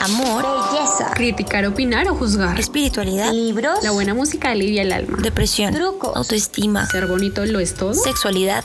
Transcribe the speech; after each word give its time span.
amor, 0.00 0.46
belleza, 0.72 1.10
criticar, 1.14 1.66
opinar 1.66 2.08
o 2.08 2.14
juzgar, 2.14 2.58
espiritualidad, 2.58 3.32
libros, 3.32 3.82
la 3.82 3.90
buena 3.90 4.14
música 4.14 4.50
alivia 4.50 4.82
el 4.82 4.92
alma, 4.92 5.18
depresión, 5.20 5.74
trucos, 5.74 6.16
autoestima, 6.16 6.86
ser 6.86 7.06
bonito 7.06 7.44
lo 7.44 7.60
es 7.60 7.74
todo, 7.74 7.94
sexualidad. 7.94 8.64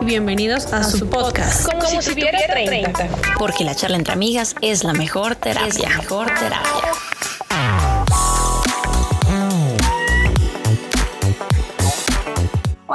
Bienvenidos 0.00 0.72
a, 0.72 0.84
su 0.84 1.08
podcast. 1.08 1.66
Como, 1.66 1.82
si, 2.00 2.10
tuviera 2.10 2.38
30. 2.46 3.08
Porque 3.38 3.64
la 3.64 3.74
charla 3.74 3.96
entre 3.96 4.12
amigas 4.12 4.54
es 4.62 4.84
la 4.84 4.92
mejor 4.92 5.36
terapia. 5.36 5.68
Es 5.68 5.78
la 5.78 5.88
mejor 5.88 6.26
terapia. 6.26 7.05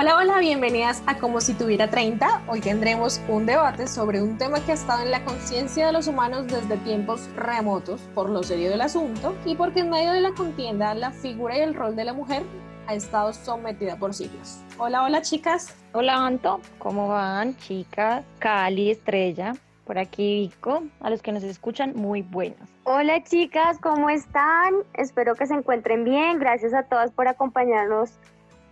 Hola, 0.02 0.18
hola, 0.18 0.40
bienvenidas 0.40 1.04
a 1.06 1.20
Como 1.20 1.42
si 1.42 1.54
tuviera 1.54 1.88
30. 1.88 2.46
Hoy 2.48 2.60
tendremos 2.60 3.22
un 3.28 3.46
debate 3.46 3.86
sobre 3.86 4.20
un 4.20 4.36
tema 4.36 4.60
que 4.66 4.72
ha 4.72 4.74
estado 4.74 5.04
en 5.04 5.12
la 5.12 5.24
conciencia 5.24 5.86
de 5.86 5.92
los 5.92 6.08
humanos 6.08 6.48
desde 6.48 6.76
tiempos 6.78 7.30
remotos 7.36 8.02
por 8.16 8.28
lo 8.28 8.42
serio 8.42 8.72
del 8.72 8.82
asunto 8.82 9.36
y 9.46 9.54
porque 9.54 9.82
en 9.82 9.92
medio 9.92 10.12
de 10.12 10.22
la 10.22 10.32
contienda 10.32 10.96
la 10.96 11.12
figura 11.12 11.56
y 11.56 11.62
el 11.62 11.76
rol 11.76 11.96
de 11.96 12.06
la 12.06 12.14
mujer 12.14 12.42
ha 12.88 12.96
estado 12.96 13.32
sometida 13.32 13.96
por 13.96 14.16
siglos. 14.16 14.64
Hola, 14.80 15.04
hola 15.04 15.22
chicas. 15.22 15.76
Hola 15.94 16.26
Anto, 16.26 16.62
¿cómo 16.80 17.08
van 17.08 17.56
chicas? 17.58 18.26
Cali, 18.40 18.90
Estrella, 18.90 19.54
por 19.86 20.00
aquí 20.00 20.50
Vico, 20.50 20.82
a 21.00 21.12
los 21.12 21.22
que 21.22 21.32
nos 21.32 21.44
escuchan, 21.44 21.94
muy 21.96 22.24
buenos. 22.24 22.68
Hola 22.86 23.24
chicas, 23.24 23.78
¿cómo 23.78 24.10
están? 24.10 24.74
Espero 24.96 25.36
que 25.36 25.46
se 25.46 25.54
encuentren 25.54 26.04
bien. 26.06 26.40
Gracias 26.40 26.74
a 26.74 26.82
todas 26.82 27.12
por 27.12 27.28
acompañarnos 27.28 28.14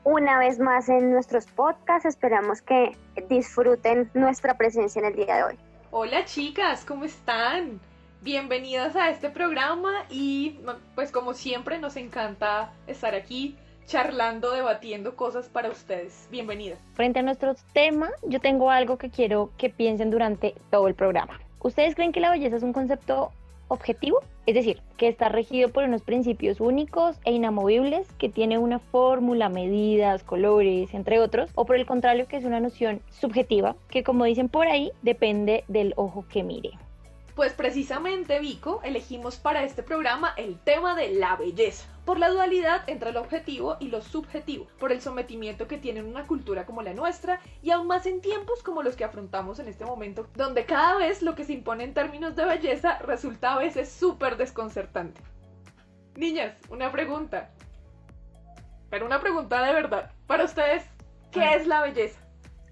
una 0.09 0.39
vez 0.39 0.59
más 0.59 0.89
en 0.89 1.11
nuestros 1.11 1.45
podcasts. 1.45 2.05
Esperamos 2.07 2.61
que 2.61 2.97
disfruten 3.29 4.09
nuestra 4.15 4.55
presencia 4.57 4.99
en 4.99 5.05
el 5.05 5.15
día 5.15 5.35
de 5.35 5.43
hoy. 5.43 5.55
Hola 5.91 6.25
chicas, 6.25 6.83
¿cómo 6.83 7.05
están? 7.05 7.79
Bienvenidas 8.21 8.95
a 8.95 9.11
este 9.11 9.29
programa 9.29 10.05
y 10.09 10.59
pues 10.95 11.11
como 11.11 11.33
siempre 11.33 11.77
nos 11.79 11.95
encanta 11.95 12.73
estar 12.87 13.13
aquí 13.13 13.55
charlando, 13.85 14.51
debatiendo 14.51 15.15
cosas 15.15 15.47
para 15.47 15.69
ustedes. 15.69 16.27
Bienvenidas. 16.31 16.79
Frente 16.95 17.19
a 17.19 17.23
nuestro 17.23 17.55
tema, 17.73 18.09
yo 18.23 18.39
tengo 18.39 18.71
algo 18.71 18.97
que 18.97 19.09
quiero 19.09 19.51
que 19.57 19.69
piensen 19.69 20.09
durante 20.09 20.55
todo 20.71 20.87
el 20.87 20.95
programa. 20.95 21.39
¿Ustedes 21.59 21.93
creen 21.93 22.11
que 22.11 22.19
la 22.19 22.31
belleza 22.31 22.55
es 22.55 22.63
un 22.63 22.73
concepto 22.73 23.31
objetivo? 23.69 24.19
Es 24.45 24.55
decir, 24.55 24.81
que 24.97 25.07
está 25.07 25.29
regido 25.29 25.69
por 25.69 25.83
unos 25.85 26.01
principios 26.01 26.59
únicos 26.59 27.17
e 27.23 27.31
inamovibles, 27.31 28.11
que 28.13 28.29
tiene 28.29 28.57
una 28.57 28.79
fórmula, 28.79 29.47
medidas, 29.47 30.23
colores, 30.23 30.93
entre 30.93 31.19
otros, 31.19 31.49
o 31.55 31.65
por 31.65 31.77
el 31.77 31.85
contrario, 31.85 32.27
que 32.27 32.37
es 32.37 32.45
una 32.45 32.59
noción 32.59 33.01
subjetiva, 33.09 33.75
que 33.89 34.03
como 34.03 34.25
dicen 34.25 34.49
por 34.49 34.67
ahí, 34.67 34.91
depende 35.01 35.63
del 35.67 35.93
ojo 35.95 36.25
que 36.27 36.43
mire. 36.43 36.71
Pues 37.39 37.53
precisamente, 37.53 38.37
Vico, 38.41 38.81
elegimos 38.83 39.37
para 39.37 39.63
este 39.63 39.81
programa 39.81 40.33
el 40.35 40.59
tema 40.59 40.93
de 40.93 41.13
la 41.13 41.37
belleza, 41.37 41.87
por 42.03 42.19
la 42.19 42.27
dualidad 42.27 42.81
entre 42.87 43.13
lo 43.13 43.21
objetivo 43.21 43.77
y 43.79 43.87
lo 43.87 44.01
subjetivo, 44.01 44.67
por 44.77 44.91
el 44.91 44.99
sometimiento 44.99 45.65
que 45.65 45.77
tiene 45.77 46.03
una 46.03 46.27
cultura 46.27 46.65
como 46.65 46.81
la 46.81 46.93
nuestra 46.93 47.39
y 47.61 47.71
aún 47.71 47.87
más 47.87 48.05
en 48.07 48.19
tiempos 48.19 48.61
como 48.61 48.83
los 48.83 48.97
que 48.97 49.05
afrontamos 49.05 49.57
en 49.59 49.69
este 49.69 49.85
momento, 49.85 50.27
donde 50.35 50.65
cada 50.65 50.97
vez 50.97 51.21
lo 51.21 51.33
que 51.33 51.45
se 51.45 51.53
impone 51.53 51.85
en 51.85 51.93
términos 51.93 52.35
de 52.35 52.43
belleza 52.43 52.99
resulta 52.99 53.53
a 53.53 53.59
veces 53.59 53.89
súper 53.89 54.35
desconcertante. 54.35 55.21
Niñas, 56.17 56.57
una 56.69 56.91
pregunta. 56.91 57.51
Pero 58.89 59.05
una 59.05 59.21
pregunta 59.21 59.63
de 59.63 59.73
verdad. 59.73 60.11
Para 60.27 60.43
ustedes, 60.43 60.83
¿qué 61.31 61.55
es 61.55 61.67
la 61.67 61.83
belleza? 61.83 62.19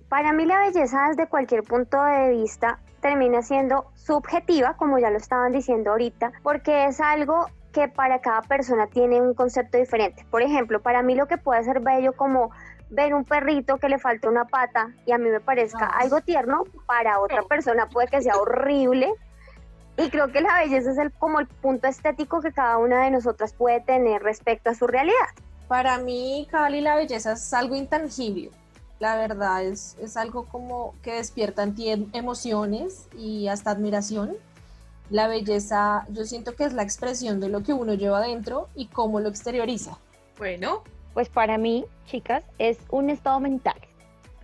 Para 0.09 0.33
mí 0.33 0.45
la 0.45 0.59
belleza 0.59 1.07
desde 1.07 1.29
cualquier 1.29 1.63
punto 1.63 2.03
de 2.03 2.31
vista 2.31 2.81
termina 3.07 3.41
siendo 3.41 3.85
subjetiva, 3.95 4.75
como 4.75 4.99
ya 4.99 5.09
lo 5.09 5.17
estaban 5.17 5.53
diciendo 5.53 5.91
ahorita, 5.91 6.33
porque 6.43 6.87
es 6.87 6.99
algo 6.99 7.45
que 7.71 7.87
para 7.87 8.19
cada 8.19 8.41
persona 8.41 8.87
tiene 8.87 9.21
un 9.21 9.33
concepto 9.33 9.77
diferente. 9.77 10.25
Por 10.29 10.41
ejemplo, 10.41 10.81
para 10.81 11.01
mí 11.03 11.15
lo 11.15 11.25
que 11.27 11.37
puede 11.37 11.63
ser 11.63 11.79
bello 11.79 12.11
como 12.13 12.51
ver 12.89 13.13
un 13.13 13.23
perrito 13.23 13.77
que 13.77 13.87
le 13.87 13.97
falta 13.97 14.27
una 14.27 14.43
pata 14.43 14.89
y 15.05 15.13
a 15.13 15.17
mí 15.17 15.29
me 15.29 15.39
parezca 15.39 15.85
algo 15.85 16.19
tierno, 16.19 16.65
para 16.85 17.21
otra 17.21 17.43
persona 17.43 17.87
puede 17.87 18.09
que 18.09 18.21
sea 18.21 18.35
horrible. 18.35 19.13
Y 19.95 20.09
creo 20.09 20.29
que 20.33 20.41
la 20.41 20.59
belleza 20.59 20.91
es 20.91 20.97
el, 20.97 21.13
como 21.13 21.39
el 21.39 21.47
punto 21.47 21.87
estético 21.87 22.41
que 22.41 22.51
cada 22.51 22.77
una 22.77 23.03
de 23.03 23.11
nosotras 23.11 23.53
puede 23.53 23.79
tener 23.79 24.21
respecto 24.21 24.69
a 24.69 24.73
su 24.73 24.85
realidad. 24.85 25.29
Para 25.69 25.97
mí, 25.97 26.45
Cali, 26.51 26.81
la 26.81 26.97
belleza 26.97 27.33
es 27.33 27.53
algo 27.53 27.73
intangible 27.75 28.51
la 28.99 29.15
verdad 29.15 29.63
es, 29.63 29.95
es 30.01 30.17
algo 30.17 30.45
como 30.45 30.93
que 31.03 31.13
despierta 31.13 31.63
en 31.63 31.75
ti 31.75 31.89
em, 31.89 32.09
emociones 32.13 33.07
y 33.17 33.47
hasta 33.47 33.71
admiración. 33.71 34.35
La 35.09 35.27
belleza, 35.27 36.05
yo 36.09 36.25
siento 36.25 36.55
que 36.55 36.65
es 36.65 36.73
la 36.73 36.83
expresión 36.83 37.39
de 37.39 37.49
lo 37.49 37.63
que 37.63 37.73
uno 37.73 37.93
lleva 37.93 38.17
adentro 38.17 38.67
y 38.75 38.87
cómo 38.87 39.19
lo 39.19 39.29
exterioriza. 39.29 39.97
Bueno. 40.37 40.83
Pues 41.13 41.29
para 41.29 41.57
mí, 41.57 41.85
chicas, 42.05 42.43
es 42.59 42.77
un 42.89 43.09
estado 43.09 43.39
mental. 43.39 43.79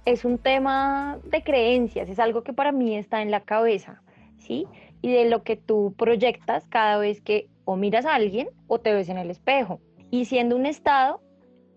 Es 0.05 0.25
un 0.25 0.37
tema 0.37 1.19
de 1.25 1.43
creencias, 1.43 2.09
es 2.09 2.19
algo 2.19 2.43
que 2.43 2.53
para 2.53 2.71
mí 2.71 2.95
está 2.95 3.21
en 3.21 3.31
la 3.31 3.41
cabeza, 3.41 4.01
¿sí? 4.37 4.67
Y 5.01 5.13
de 5.13 5.29
lo 5.29 5.43
que 5.43 5.55
tú 5.55 5.93
proyectas 5.97 6.67
cada 6.67 6.97
vez 6.97 7.21
que 7.21 7.47
o 7.65 7.75
miras 7.75 8.05
a 8.05 8.15
alguien 8.15 8.49
o 8.67 8.79
te 8.79 8.93
ves 8.93 9.09
en 9.09 9.17
el 9.17 9.29
espejo. 9.29 9.79
Y 10.11 10.25
siendo 10.25 10.55
un 10.55 10.65
estado, 10.65 11.21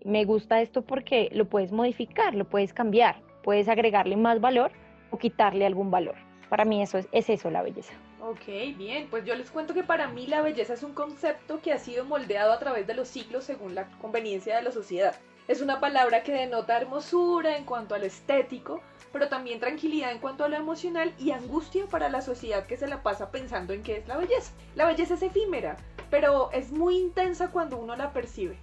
me 0.03 0.25
gusta 0.25 0.61
esto 0.61 0.81
porque 0.81 1.29
lo 1.33 1.45
puedes 1.45 1.71
modificar, 1.71 2.35
lo 2.35 2.45
puedes 2.45 2.73
cambiar, 2.73 3.21
puedes 3.43 3.67
agregarle 3.67 4.15
más 4.15 4.41
valor 4.41 4.71
o 5.11 5.17
quitarle 5.17 5.65
algún 5.65 5.91
valor. 5.91 6.15
Para 6.49 6.65
mí 6.65 6.81
eso 6.81 6.97
es, 6.97 7.07
es 7.11 7.29
eso 7.29 7.51
la 7.51 7.61
belleza. 7.61 7.93
Ok, 8.21 8.47
bien, 8.77 9.07
pues 9.09 9.25
yo 9.25 9.35
les 9.35 9.51
cuento 9.51 9.73
que 9.73 9.83
para 9.83 10.07
mí 10.07 10.27
la 10.27 10.41
belleza 10.41 10.73
es 10.73 10.83
un 10.83 10.93
concepto 10.93 11.61
que 11.61 11.71
ha 11.71 11.77
sido 11.77 12.03
moldeado 12.03 12.51
a 12.51 12.59
través 12.59 12.85
de 12.87 12.93
los 12.93 13.07
siglos 13.07 13.45
según 13.45 13.75
la 13.75 13.89
conveniencia 13.99 14.55
de 14.55 14.63
la 14.63 14.71
sociedad. 14.71 15.15
Es 15.47 15.61
una 15.61 15.79
palabra 15.79 16.23
que 16.23 16.33
denota 16.33 16.75
hermosura 16.75 17.55
en 17.55 17.63
cuanto 17.63 17.95
al 17.95 18.03
estético, 18.03 18.81
pero 19.13 19.29
también 19.29 19.61
tranquilidad 19.61 20.11
en 20.11 20.19
cuanto 20.19 20.43
a 20.43 20.49
lo 20.49 20.57
emocional 20.57 21.13
y 21.17 21.31
angustia 21.31 21.85
para 21.85 22.09
la 22.09 22.21
sociedad 22.21 22.65
que 22.65 22.75
se 22.75 22.87
la 22.87 23.01
pasa 23.01 23.31
pensando 23.31 23.71
en 23.71 23.81
qué 23.81 23.95
es 23.95 24.07
la 24.09 24.17
belleza. 24.17 24.51
La 24.75 24.87
belleza 24.87 25.13
es 25.13 25.21
efímera, 25.21 25.77
pero 26.09 26.51
es 26.51 26.73
muy 26.73 26.97
intensa 26.97 27.49
cuando 27.49 27.77
uno 27.77 27.95
la 27.95 28.11
percibe. 28.11 28.57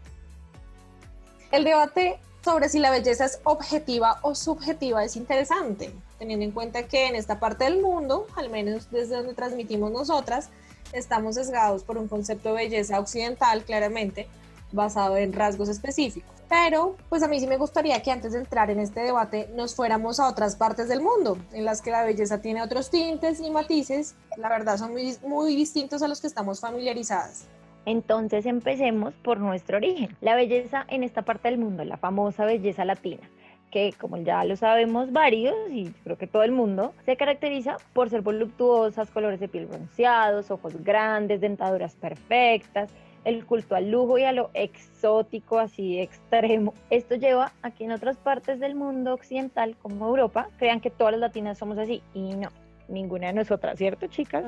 El 1.51 1.65
debate 1.65 2.19
sobre 2.45 2.69
si 2.69 2.79
la 2.79 2.91
belleza 2.91 3.25
es 3.25 3.41
objetiva 3.45 4.19
o 4.23 4.35
subjetiva 4.35 5.05
es 5.05 5.17
interesante, 5.17 5.95
teniendo 6.19 6.45
en 6.45 6.51
cuenta 6.53 6.89
que 6.89 7.07
en 7.07 7.17
esta 7.17 7.41
parte 7.41 7.65
del 7.65 7.81
mundo, 7.81 8.27
al 8.37 8.51
menos 8.51 8.91
desde 8.91 9.17
donde 9.17 9.35
transmitimos 9.35 9.91
nosotras, 9.91 10.51
estamos 10.93 11.37
sesgados 11.37 11.85
por 11.85 11.97
un 11.97 12.09
concepto 12.09 12.51
de 12.51 12.57
belleza 12.57 13.01
occidental, 13.01 13.65
claramente, 13.65 14.29
basado 14.73 15.17
en 15.17 15.33
rasgos 15.33 15.69
específicos. 15.69 16.35
Pero, 16.49 16.97
pues 17.09 17.23
a 17.23 17.29
mí 17.29 17.41
sí 17.41 17.47
me 17.47 17.57
gustaría 17.57 18.03
que 18.03 18.11
antes 18.11 18.33
de 18.33 18.41
entrar 18.41 18.71
en 18.71 18.79
este 18.79 19.01
debate 19.01 19.49
nos 19.55 19.75
fuéramos 19.75 20.21
a 20.21 20.29
otras 20.29 20.57
partes 20.57 20.89
del 20.89 21.01
mundo, 21.01 21.39
en 21.53 21.65
las 21.65 21.81
que 21.81 21.91
la 21.91 22.05
belleza 22.05 22.41
tiene 22.41 22.63
otros 22.63 22.91
tintes 22.91 23.41
y 23.41 23.51
matices, 23.51 24.15
la 24.37 24.49
verdad 24.49 24.77
son 24.77 24.93
muy, 24.93 25.57
distintos 25.57 26.03
a 26.03 26.09
los 26.09 26.21
que 26.21 26.27
estamos 26.27 26.61
familiarizadas. 26.61 27.45
Entonces 27.87 28.47
empecemos 28.47 29.15
por 29.15 29.39
nuestro 29.39 29.77
origen. 29.77 30.17
La 30.21 30.35
belleza 30.35 30.87
en 30.89 31.03
esta 31.03 31.23
parte 31.23 31.49
del 31.49 31.59
mundo, 31.59 31.85
la 31.85 31.97
famosa 31.97 32.47
belleza 32.47 32.85
latina, 32.85 33.23
que 33.71 33.93
como 34.01 34.17
ya 34.17 34.45
lo 34.45 34.57
sabemos 34.57 35.13
varios 35.13 35.55
y 35.71 35.91
creo 36.05 36.17
que 36.17 36.27
todo 36.27 36.45
el 36.45 36.53
mundo, 36.53 36.95
se 37.05 37.17
caracteriza 37.17 37.77
por 37.93 38.09
ser 38.09 38.23
voluptuosas, 38.23 39.11
colores 39.11 39.41
de 39.41 39.49
piel 39.49 39.67
bronceados, 39.67 40.51
ojos 40.51 40.83
grandes, 40.83 41.41
dentaduras 41.41 41.95
perfectas, 41.95 42.91
el 43.25 43.45
culto 43.45 43.75
al 43.75 43.91
lujo 43.91 44.19
y 44.19 44.25
a 44.25 44.33
lo 44.33 44.51
exótico 44.55 45.59
así 45.59 45.99
extremo. 45.99 46.75
Esto 46.91 47.17
lleva 47.17 47.53
a 47.63 47.71
que 47.71 47.85
en 47.85 47.93
otras 47.93 48.17
partes 48.17 48.61
del 48.61 48.75
mundo 48.75 49.15
occidental, 49.15 49.77
como 49.81 50.07
Europa, 50.07 50.49
crean 50.59 50.81
que 50.81 50.91
todas 50.91 51.13
las 51.13 51.21
latinas 51.21 51.59
somos 51.59 51.79
así 51.79 52.03
y 52.15 52.35
no 52.35 52.51
ninguna 52.89 53.29
de 53.29 53.35
nosotras, 53.35 53.79
¿cierto, 53.79 54.07
chicas? 54.07 54.45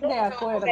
de 0.00 0.18
acuerdo. 0.18 0.66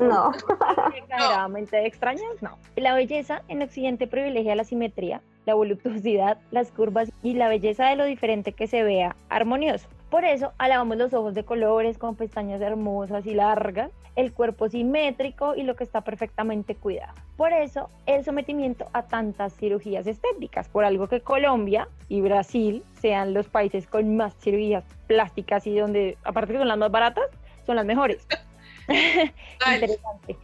No. 0.00 0.32
Exageradamente 0.96 1.86
extrañas, 1.86 2.40
no. 2.40 2.58
La 2.76 2.94
belleza 2.94 3.42
en 3.48 3.62
Occidente 3.62 4.06
privilegia 4.06 4.54
la 4.54 4.64
simetría, 4.64 5.22
la 5.46 5.54
voluptuosidad, 5.54 6.38
las 6.50 6.70
curvas 6.72 7.10
y 7.22 7.34
la 7.34 7.48
belleza 7.48 7.88
de 7.88 7.96
lo 7.96 8.04
diferente 8.04 8.52
que 8.52 8.66
se 8.66 8.82
vea 8.82 9.16
armonioso. 9.28 9.88
Por 10.10 10.24
eso 10.24 10.52
alabamos 10.58 10.96
los 10.96 11.14
ojos 11.14 11.34
de 11.34 11.44
colores 11.44 11.96
con 11.96 12.16
pestañas 12.16 12.60
hermosas 12.60 13.24
y 13.26 13.34
largas, 13.34 13.92
el 14.16 14.32
cuerpo 14.32 14.68
simétrico 14.68 15.54
y 15.54 15.62
lo 15.62 15.76
que 15.76 15.84
está 15.84 16.00
perfectamente 16.00 16.74
cuidado. 16.74 17.14
Por 17.36 17.52
eso 17.52 17.88
el 18.06 18.24
sometimiento 18.24 18.88
a 18.92 19.02
tantas 19.02 19.54
cirugías 19.54 20.06
estéticas, 20.08 20.68
por 20.68 20.84
algo 20.84 21.06
que 21.06 21.20
Colombia 21.20 21.88
y 22.08 22.20
Brasil 22.20 22.82
sean 23.00 23.34
los 23.34 23.48
países 23.48 23.86
con 23.86 24.16
más 24.16 24.34
cirugías 24.40 24.84
plásticas 25.06 25.66
y 25.66 25.78
donde, 25.78 26.18
aparte 26.24 26.52
que 26.52 26.58
son 26.58 26.68
las 26.68 26.78
más 26.78 26.90
baratas, 26.90 27.24
son 27.64 27.76
las 27.76 27.86
mejores. 27.86 28.26
Interesante. 29.72 30.36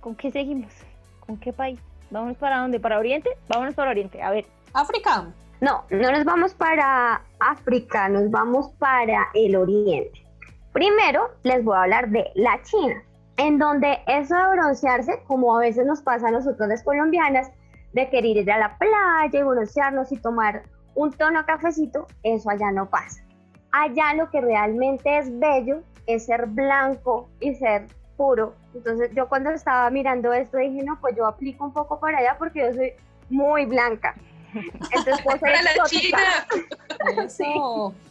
¿Con 0.00 0.14
qué 0.14 0.30
seguimos? 0.30 0.72
¿Con 1.20 1.36
qué 1.38 1.52
país? 1.52 1.80
¿Vámonos 2.10 2.36
para 2.36 2.58
dónde? 2.58 2.78
¿Para 2.78 2.98
Oriente? 2.98 3.30
Vámonos 3.48 3.74
para 3.74 3.90
Oriente. 3.90 4.22
A 4.22 4.30
ver. 4.30 4.46
África. 4.74 5.32
No, 5.62 5.84
no 5.90 6.10
nos 6.10 6.24
vamos 6.24 6.54
para 6.54 7.22
África, 7.38 8.08
nos 8.08 8.28
vamos 8.32 8.72
para 8.80 9.28
el 9.32 9.54
Oriente. 9.54 10.26
Primero 10.72 11.30
les 11.44 11.62
voy 11.62 11.76
a 11.76 11.82
hablar 11.82 12.10
de 12.10 12.32
la 12.34 12.60
China. 12.62 13.00
en 13.36 13.58
donde 13.58 14.00
eso 14.08 14.34
de 14.34 14.56
broncearse, 14.56 15.22
como 15.28 15.56
a 15.56 15.60
veces 15.60 15.86
nos 15.86 16.02
pasa 16.02 16.28
a 16.28 16.30
nosotros 16.32 16.68
las 16.68 16.82
colombianas, 16.82 17.52
de 17.92 18.10
querer 18.10 18.38
ir 18.38 18.50
a 18.50 18.58
la 18.58 18.76
playa 18.76 19.38
y 19.38 19.42
broncearnos 19.42 20.10
y 20.10 20.16
tomar 20.16 20.64
un 20.96 21.12
tono 21.12 21.46
cafecito, 21.46 22.08
eso 22.24 22.50
allá 22.50 22.72
no 22.72 22.90
pasa. 22.90 23.22
Allá 23.70 24.14
lo 24.14 24.30
que 24.30 24.40
realmente 24.40 25.16
es 25.16 25.38
bello 25.38 25.82
es 26.08 26.26
ser 26.26 26.46
blanco 26.46 27.28
y 27.38 27.54
ser 27.54 27.86
puro. 28.16 28.56
Entonces 28.74 29.12
yo 29.14 29.28
cuando 29.28 29.50
estaba 29.50 29.88
mirando 29.90 30.32
esto 30.32 30.56
dije, 30.58 30.82
no, 30.82 30.98
pues 31.00 31.16
yo 31.16 31.24
aplico 31.24 31.64
un 31.64 31.72
poco 31.72 32.00
para 32.00 32.18
allá 32.18 32.34
porque 32.36 32.60
yo 32.60 32.74
soy 32.74 32.92
muy 33.30 33.64
blanca. 33.64 34.16
Entonces 34.54 35.22
puedo 35.22 35.38
ser 35.38 35.54
exótica. 35.54 36.18
sí. 37.28 37.54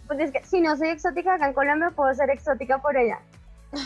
Pues 0.08 0.20
es 0.20 0.32
que 0.32 0.44
si 0.44 0.62
no 0.62 0.76
soy 0.76 0.90
exótica 0.90 1.36
acá 1.36 1.48
en 1.48 1.54
Colombia, 1.54 1.92
puedo 1.96 2.14
ser 2.14 2.30
exótica 2.30 2.80
por 2.80 2.98
allá. 2.98 3.20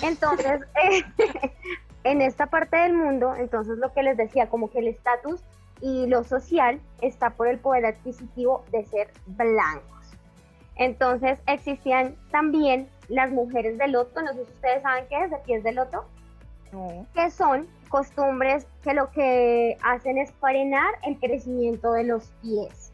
Entonces, 0.02 0.62
en 2.04 2.22
esta 2.22 2.48
parte 2.48 2.78
del 2.78 2.94
mundo, 2.94 3.36
entonces 3.36 3.78
lo 3.78 3.94
que 3.94 4.04
les 4.04 4.18
decía, 4.18 4.48
como 4.48 4.70
que 4.72 4.80
el 4.80 4.88
estatus 4.88 5.42
y 5.82 6.08
lo 6.08 6.24
social 6.24 6.80
está 7.02 7.32
por 7.32 7.48
el 7.48 7.60
poder 7.60 7.86
adquisitivo 7.86 8.64
de 8.72 8.86
ser 8.86 9.12
blancos. 9.28 9.92
Entonces 10.76 11.40
existían 11.48 12.16
también 12.32 12.90
las 13.08 13.32
mujeres 13.32 13.78
de 13.78 13.88
loto, 13.88 14.22
no 14.22 14.34
sé 14.34 14.46
si 14.46 14.52
ustedes 14.52 14.82
saben 14.82 15.06
qué 15.10 15.24
es, 15.24 15.32
de 15.32 15.38
pies 15.38 15.64
de 15.64 15.72
loto, 15.72 16.06
que 17.14 17.30
son 17.32 17.68
costumbres 17.90 18.68
que 18.84 18.94
lo 18.94 19.12
que 19.12 19.78
hacen 19.84 20.18
es 20.18 20.32
frenar 20.34 20.94
el 21.04 21.20
crecimiento 21.20 21.94
de 21.94 22.04
los 22.06 22.32
pies. 22.42 22.92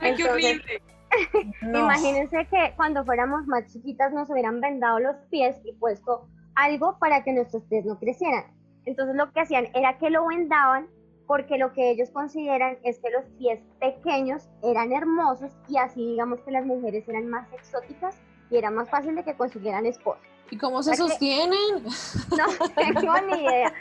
¡Ay, 0.00 0.14
qué 0.16 0.24
horrible! 0.24 0.82
Imagínense 1.62 2.46
que 2.46 2.72
cuando 2.76 3.04
fuéramos 3.04 3.46
más 3.46 3.72
chiquitas 3.72 4.12
nos 4.12 4.28
hubieran 4.30 4.60
vendado 4.60 4.98
los 4.98 5.16
pies 5.30 5.56
y 5.64 5.72
puesto 5.72 6.26
algo 6.56 6.98
para 6.98 7.22
que 7.22 7.32
nuestros 7.32 7.62
pies 7.64 7.84
no 7.84 7.98
crecieran. 7.98 8.44
Entonces 8.84 9.16
lo 9.16 9.32
que 9.32 9.40
hacían 9.40 9.68
era 9.74 9.98
que 9.98 10.10
lo 10.10 10.26
vendaban 10.26 10.88
porque 11.26 11.56
lo 11.56 11.72
que 11.72 11.90
ellos 11.90 12.10
consideran 12.10 12.76
es 12.82 12.98
que 12.98 13.10
los 13.10 13.24
pies 13.38 13.60
pequeños 13.80 14.48
eran 14.62 14.92
hermosos 14.92 15.52
y 15.68 15.78
así 15.78 16.06
digamos 16.06 16.40
que 16.40 16.50
las 16.50 16.66
mujeres 16.66 17.08
eran 17.08 17.28
más 17.28 17.50
exóticas 17.52 18.20
y 18.50 18.56
era 18.56 18.70
más 18.70 18.90
fácil 18.90 19.14
de 19.14 19.24
que 19.24 19.34
consiguieran 19.34 19.86
esposos. 19.86 20.33
¿Y 20.54 20.56
cómo 20.56 20.84
se 20.84 20.94
sostienen? 20.94 21.82
no 22.30 22.68
tengo 22.76 23.20
ni 23.22 23.44
idea. 23.44 23.72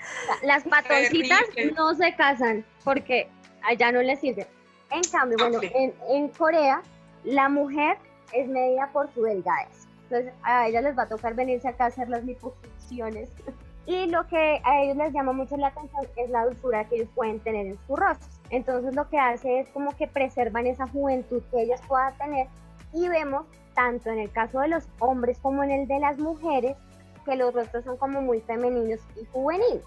Las 0.42 0.64
patoncitas 0.68 1.42
no 1.76 1.94
se 1.94 2.16
casan 2.16 2.66
porque 2.84 3.30
allá 3.62 3.92
no 3.92 4.02
les 4.02 4.20
sirve. 4.20 4.48
En 4.90 5.04
cambio, 5.04 5.38
bueno, 5.38 5.60
en, 5.62 5.94
en 6.10 6.30
Corea 6.30 6.82
la 7.26 7.48
mujer 7.48 7.98
es 8.32 8.48
medida 8.48 8.90
por 8.92 9.14
su 9.14 9.22
delgadez. 9.22 9.88
Entonces 10.10 10.34
a 10.42 10.68
ella 10.68 10.82
les 10.82 10.98
va 10.98 11.04
a 11.04 11.10
tocar 11.10 11.36
venirse 11.36 11.68
acá 11.68 11.84
a 11.84 11.88
hacer 11.88 12.10
las 12.10 12.24
liposucciones 12.24 13.30
y 13.86 14.08
lo 14.08 14.26
que 14.28 14.60
a 14.64 14.82
ellos 14.82 14.98
les 14.98 15.14
llama 15.14 15.32
mucho 15.32 15.56
la 15.58 15.68
atención 15.68 16.08
es 16.16 16.30
la 16.32 16.46
dulzura 16.46 16.86
que 16.90 16.96
ellos 16.96 17.10
pueden 17.14 17.40
tener 17.42 17.68
en 17.68 17.78
su 17.86 17.96
rostro. 17.96 18.28
Entonces 18.50 18.96
lo 18.96 19.08
que 19.10 19.20
hace 19.20 19.60
es 19.60 19.70
como 19.70 19.96
que 19.96 20.08
preservan 20.08 20.66
esa 20.66 20.88
juventud 20.88 21.44
que 21.52 21.62
ellas 21.62 21.82
puedan 21.88 22.18
tener 22.18 22.48
y 22.94 23.08
vemos 23.08 23.46
tanto 23.76 24.10
en 24.10 24.20
el 24.20 24.32
caso 24.32 24.60
de 24.60 24.68
los 24.68 24.84
hombres 25.00 25.38
como 25.42 25.64
en 25.64 25.72
el 25.72 25.88
de 25.88 26.00
las 26.00 26.18
mujeres 26.18 26.78
que 27.26 27.36
los 27.36 27.54
rostros 27.54 27.84
son 27.86 27.98
como 27.98 28.22
muy 28.22 28.42
femeninos 28.42 29.00
y 29.20 29.26
juveniles. 29.26 29.84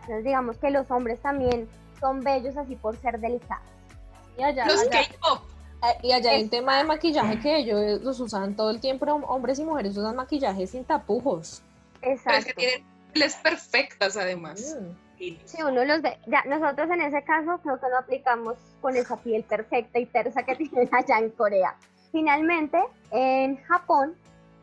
Entonces 0.00 0.24
digamos 0.24 0.56
que 0.58 0.70
los 0.70 0.90
hombres 0.90 1.20
también 1.20 1.68
son 2.00 2.20
bellos 2.20 2.56
así 2.56 2.74
por 2.76 2.96
ser 2.96 3.20
delicados. 3.20 3.64
Y 4.36 4.42
allá, 4.42 4.66
los 4.66 4.84
K-pop. 4.84 5.42
Eh, 5.84 5.98
y 6.02 6.12
allá 6.12 6.30
hay 6.30 6.42
un 6.44 6.48
tema 6.48 6.78
de 6.78 6.84
maquillaje 6.84 7.38
que 7.40 7.56
ellos 7.58 8.00
los 8.02 8.18
usan 8.20 8.56
todo 8.56 8.70
el 8.70 8.80
tiempo, 8.80 9.04
hombres 9.06 9.58
y 9.58 9.64
mujeres 9.64 9.96
usan 9.96 10.16
maquillaje 10.16 10.66
sin 10.66 10.84
tapujos. 10.84 11.62
Exacto 12.00 12.50
les 13.14 13.36
perfectas 13.36 14.16
además. 14.16 14.76
Mm. 14.80 15.36
Sí, 15.44 15.62
uno 15.62 15.84
los 15.84 16.02
ve. 16.02 16.18
Ya, 16.26 16.42
nosotros 16.44 16.90
en 16.90 17.00
ese 17.02 17.22
caso 17.22 17.58
creo 17.62 17.78
que 17.78 17.88
lo 17.88 17.98
aplicamos 17.98 18.56
con 18.80 18.96
esa 18.96 19.16
piel 19.16 19.44
perfecta 19.44 19.98
y 19.98 20.06
tersa 20.06 20.42
que 20.42 20.56
tienen 20.56 20.88
allá 20.92 21.18
en 21.18 21.30
Corea. 21.30 21.76
Finalmente, 22.12 22.78
en 23.10 23.56
Japón, 23.64 24.14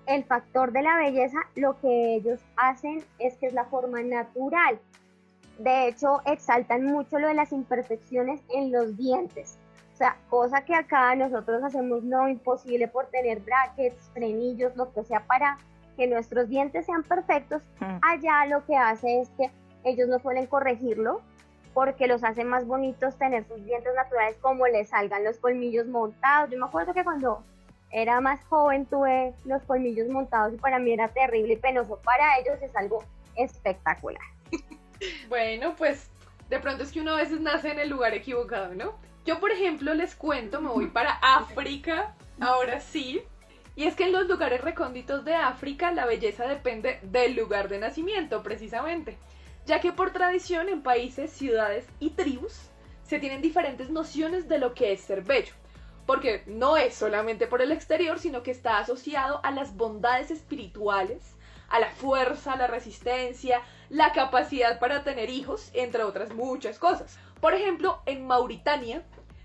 el 0.05 0.23
factor 0.23 0.71
de 0.71 0.83
la 0.83 0.97
belleza, 0.97 1.39
lo 1.55 1.79
que 1.81 2.15
ellos 2.15 2.39
hacen 2.55 3.03
es 3.17 3.37
que 3.37 3.47
es 3.47 3.53
la 3.53 3.65
forma 3.65 4.01
natural. 4.01 4.79
De 5.57 5.87
hecho, 5.87 6.21
exaltan 6.25 6.85
mucho 6.85 7.19
lo 7.19 7.27
de 7.27 7.33
las 7.33 7.51
imperfecciones 7.51 8.41
en 8.53 8.71
los 8.71 8.95
dientes. 8.95 9.57
O 9.93 9.97
sea, 9.97 10.15
cosa 10.29 10.63
que 10.63 10.73
acá 10.73 11.13
nosotros 11.15 11.61
hacemos 11.63 12.03
no 12.03 12.29
imposible 12.29 12.87
por 12.87 13.07
tener 13.07 13.41
brackets, 13.41 14.09
frenillos, 14.13 14.75
lo 14.77 14.93
que 14.93 15.03
sea 15.03 15.25
para 15.25 15.57
que 15.97 16.07
nuestros 16.07 16.47
dientes 16.47 16.85
sean 16.85 17.03
perfectos, 17.03 17.61
mm. 17.81 17.97
allá 18.01 18.45
lo 18.45 18.65
que 18.65 18.77
hace 18.77 19.19
es 19.19 19.29
que 19.31 19.51
ellos 19.83 20.07
no 20.07 20.19
suelen 20.19 20.47
corregirlo 20.47 21.21
porque 21.73 22.07
los 22.07 22.23
hace 22.23 22.43
más 22.43 22.65
bonitos 22.65 23.17
tener 23.17 23.45
sus 23.47 23.63
dientes 23.63 23.93
naturales 23.95 24.37
como 24.41 24.67
les 24.67 24.89
salgan 24.89 25.23
los 25.23 25.37
colmillos 25.37 25.87
montados. 25.87 26.49
Yo 26.49 26.57
me 26.57 26.65
acuerdo 26.65 26.93
que 26.93 27.03
cuando 27.03 27.43
era 27.91 28.21
más 28.21 28.43
joven 28.45 28.85
tuve 28.85 29.33
los 29.45 29.61
colmillos 29.63 30.07
montados 30.09 30.53
y 30.53 30.57
para 30.57 30.79
mí 30.79 30.91
era 30.91 31.07
terrible 31.09 31.53
y 31.53 31.57
penoso. 31.57 31.99
Para 32.03 32.37
ellos 32.39 32.61
es 32.61 32.75
algo 32.75 33.03
espectacular. 33.35 34.21
Bueno, 35.29 35.75
pues 35.77 36.09
de 36.49 36.59
pronto 36.59 36.83
es 36.83 36.91
que 36.91 36.99
uno 36.99 37.13
a 37.13 37.15
veces 37.15 37.39
nace 37.39 37.71
en 37.71 37.79
el 37.79 37.89
lugar 37.89 38.13
equivocado, 38.13 38.75
¿no? 38.75 38.95
Yo, 39.25 39.39
por 39.39 39.49
ejemplo, 39.49 39.93
les 39.93 40.13
cuento, 40.13 40.59
me 40.59 40.67
voy 40.67 40.87
para 40.87 41.11
África, 41.21 42.15
ahora 42.41 42.81
sí, 42.81 43.21
y 43.77 43.85
es 43.85 43.95
que 43.95 44.03
en 44.03 44.11
los 44.11 44.27
lugares 44.27 44.59
recónditos 44.59 45.23
de 45.23 45.35
África 45.35 45.93
la 45.93 46.05
belleza 46.05 46.45
depende 46.47 46.99
del 47.01 47.35
lugar 47.35 47.69
de 47.69 47.79
nacimiento, 47.79 48.43
precisamente, 48.43 49.17
ya 49.69 49.79
que 49.79 49.93
por 49.93 50.11
tradición 50.11 50.67
en 50.67 50.81
países, 50.81 51.31
ciudades 51.31 51.85
y 51.99 52.09
tribus 52.09 52.59
se 53.03 53.19
tienen 53.19 53.39
diferentes 53.39 53.91
nociones 53.91 54.49
de 54.49 54.57
lo 54.57 54.73
que 54.73 54.93
es 54.93 55.01
ser 55.01 55.21
bello, 55.21 55.53
porque 56.07 56.41
no 56.47 56.75
es 56.75 56.95
solamente 56.95 57.45
por 57.45 57.61
el 57.61 57.71
exterior, 57.71 58.17
sino 58.17 58.41
que 58.41 58.49
está 58.49 58.79
asociado 58.79 59.39
a 59.43 59.51
las 59.51 59.77
bondades 59.77 60.31
espirituales, 60.31 61.35
a 61.69 61.79
la 61.79 61.91
fuerza, 61.91 62.55
la 62.55 62.65
resistencia, 62.65 63.61
la 63.91 64.11
capacidad 64.11 64.79
para 64.79 65.03
tener 65.03 65.29
hijos, 65.29 65.69
entre 65.73 66.03
otras 66.03 66.33
muchas 66.33 66.79
cosas. 66.79 67.19
Por 67.39 67.53
ejemplo, 67.53 68.01
en 68.07 68.25
Mauritania, 68.25 69.03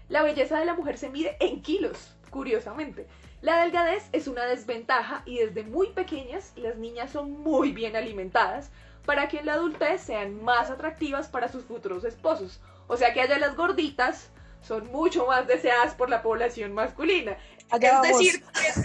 la 0.09 0.23
belleza 0.23 0.59
de 0.59 0.65
la 0.65 0.73
mujer 0.73 0.97
se 0.97 1.11
mide 1.11 1.37
en 1.39 1.61
kilos, 1.61 2.17
curiosamente. 2.31 3.07
La 3.43 3.59
delgadez 3.59 4.09
es 4.13 4.27
una 4.27 4.47
desventaja 4.47 5.23
y 5.27 5.41
desde 5.41 5.65
muy 5.65 5.89
pequeñas 5.89 6.55
las 6.57 6.79
niñas 6.79 7.11
son 7.11 7.31
muy 7.31 7.73
bien 7.73 7.95
alimentadas 7.95 8.71
para 9.05 9.29
que 9.29 9.39
en 9.39 9.47
la 9.47 9.55
adultez 9.55 10.01
sean 10.01 10.43
más 10.43 10.71
atractivas 10.71 11.29
para 11.29 11.49
sus 11.49 11.65
futuros 11.65 12.05
esposos. 12.05 12.61
O 12.87 12.97
sea 12.97 13.13
que 13.13 13.21
allá 13.21 13.39
las 13.39 13.57
gorditas 13.57 14.31
son 14.61 14.91
mucho 14.91 15.27
más 15.27 15.47
deseadas 15.47 15.95
por 15.95 16.09
la 16.09 16.23
población 16.23 16.73
masculina. 16.73 17.37
es 17.73 18.03
decir, 18.03 18.43
que 18.55 18.81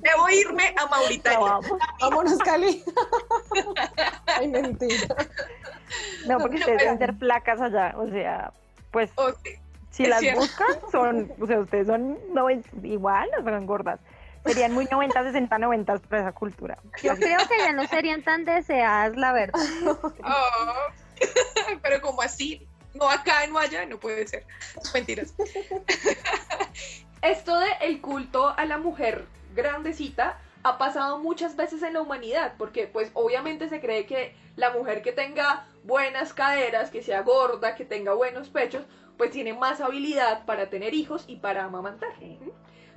debo, 0.00 0.28
irme 0.30 0.74
a 0.78 0.86
Mauritania. 0.86 1.58
Vámonos, 2.00 2.38
Cali. 2.38 2.84
Ay, 4.26 4.48
mentira. 4.48 5.16
No, 6.26 6.38
porque 6.38 6.56
ustedes 6.58 6.78
deben 6.78 6.98
ser 6.98 7.18
placas 7.18 7.60
allá, 7.60 7.94
o 7.96 8.08
sea, 8.08 8.52
pues... 8.90 9.10
Si 9.90 10.06
las 10.06 10.22
buscan, 10.34 10.78
son, 10.90 11.30
o 11.38 11.46
sea, 11.46 11.60
ustedes 11.60 11.86
son 11.86 12.18
igual, 12.82 13.28
no 13.36 13.44
son 13.44 13.66
gordas. 13.66 14.00
Serían 14.44 14.72
muy 14.72 14.86
90, 14.86 15.22
60, 15.22 15.58
90 15.58 15.98
para 15.98 16.22
esa 16.22 16.32
cultura. 16.32 16.78
Yo 17.02 17.14
creo 17.14 17.38
que 17.48 17.58
ya 17.58 17.72
no 17.72 17.86
serían 17.86 18.22
tan 18.22 18.44
deseadas, 18.44 19.16
la 19.16 19.32
verdad. 19.32 19.60
Oh, 19.86 20.12
pero 21.82 22.00
como 22.00 22.22
así, 22.22 22.66
no 22.94 23.08
acá, 23.08 23.46
no 23.46 23.58
allá, 23.58 23.86
no 23.86 23.98
puede 23.98 24.26
ser. 24.26 24.44
Mentiras. 24.94 25.34
Esto 27.22 27.58
de 27.58 27.68
el 27.82 28.00
culto 28.00 28.48
a 28.48 28.64
la 28.64 28.78
mujer 28.78 29.26
grandecita 29.54 30.40
ha 30.64 30.78
pasado 30.78 31.18
muchas 31.18 31.56
veces 31.56 31.82
en 31.82 31.94
la 31.94 32.00
humanidad, 32.00 32.54
porque 32.58 32.86
pues 32.86 33.10
obviamente 33.14 33.68
se 33.68 33.80
cree 33.80 34.06
que 34.06 34.34
la 34.56 34.70
mujer 34.70 35.02
que 35.02 35.12
tenga 35.12 35.66
buenas 35.84 36.32
caderas, 36.32 36.90
que 36.90 37.02
sea 37.02 37.22
gorda, 37.22 37.74
que 37.74 37.84
tenga 37.84 38.12
buenos 38.12 38.48
pechos, 38.48 38.84
pues 39.16 39.30
tiene 39.30 39.54
más 39.54 39.80
habilidad 39.80 40.44
para 40.44 40.68
tener 40.68 40.94
hijos 40.94 41.24
y 41.26 41.36
para 41.36 41.64
amamantar. 41.64 42.10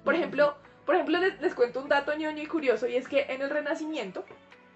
Por 0.03 0.15
ejemplo, 0.15 0.55
por 0.85 0.95
ejemplo 0.95 1.19
les, 1.19 1.55
cuento 1.55 1.81
un 1.81 1.89
dato 1.89 2.15
ñoño 2.15 2.41
y 2.41 2.47
curioso 2.47 2.87
y 2.87 2.95
es 2.95 3.07
que 3.07 3.23
en 3.29 3.41
el 3.41 3.49
Renacimiento 3.49 4.23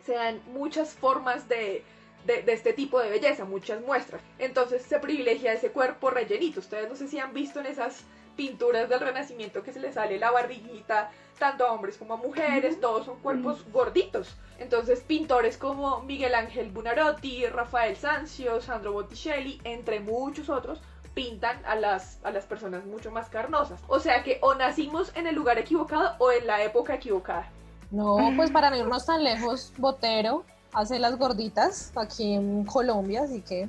se 0.05 0.13
dan 0.13 0.41
muchas 0.47 0.93
formas 0.93 1.47
de, 1.47 1.83
de, 2.25 2.43
este 2.51 2.73
tipo 2.73 2.99
de 2.99 3.09
belleza, 3.09 3.45
muchas 3.45 3.81
muestras. 3.81 4.21
Entonces 4.39 4.81
se 4.81 4.99
privilegia 4.99 5.53
ese 5.53 5.71
cuerpo 5.71 6.09
rellenito. 6.09 6.61
Ustedes 6.61 6.89
no 6.89 6.95
sé 6.95 7.07
si 7.07 7.19
han 7.19 7.33
visto 7.33 7.59
en 7.59 7.67
esas 7.67 8.05
pinturas 8.35 8.87
del 8.87 9.01
Renacimiento 9.01 9.63
que 9.63 9.73
se 9.73 9.81
les 9.81 9.95
sale 9.95 10.17
la 10.17 10.31
barriguita, 10.31 11.11
tanto 11.37 11.65
a 11.65 11.73
hombres 11.73 11.97
como 11.97 12.13
a 12.13 12.17
mujeres, 12.17 12.79
todos 12.79 13.05
son 13.05 13.19
cuerpos 13.19 13.65
gorditos. 13.71 14.35
Entonces 14.59 15.01
pintores 15.01 15.57
como 15.57 16.01
Miguel 16.03 16.33
Ángel 16.33 16.71
Bunarotti, 16.71 17.45
Rafael 17.47 17.97
Sanzio, 17.97 18.61
Sandro 18.61 18.93
Botticelli, 18.93 19.59
entre 19.65 19.99
muchos 19.99 20.49
otros, 20.49 20.81
pintan 21.13 21.63
a 21.65 21.75
las, 21.75 22.19
a 22.23 22.31
las 22.31 22.45
personas 22.45 22.85
mucho 22.85 23.11
más 23.11 23.29
carnosas. 23.29 23.79
O 23.87 23.99
sea 23.99 24.23
que 24.23 24.37
o 24.41 24.55
nacimos 24.55 25.11
en 25.15 25.27
el 25.27 25.35
lugar 25.35 25.57
equivocado 25.57 26.15
o 26.19 26.31
en 26.31 26.45
la 26.47 26.63
época 26.63 26.95
equivocada. 26.95 27.49
No, 27.91 28.17
pues 28.35 28.51
para 28.51 28.69
no 28.69 28.77
irnos 28.77 29.05
tan 29.05 29.23
lejos, 29.23 29.73
Botero 29.77 30.43
hace 30.73 30.99
las 30.99 31.17
gorditas 31.17 31.91
aquí 31.95 32.33
en 32.33 32.63
Colombia, 32.65 33.23
así 33.23 33.41
que 33.41 33.67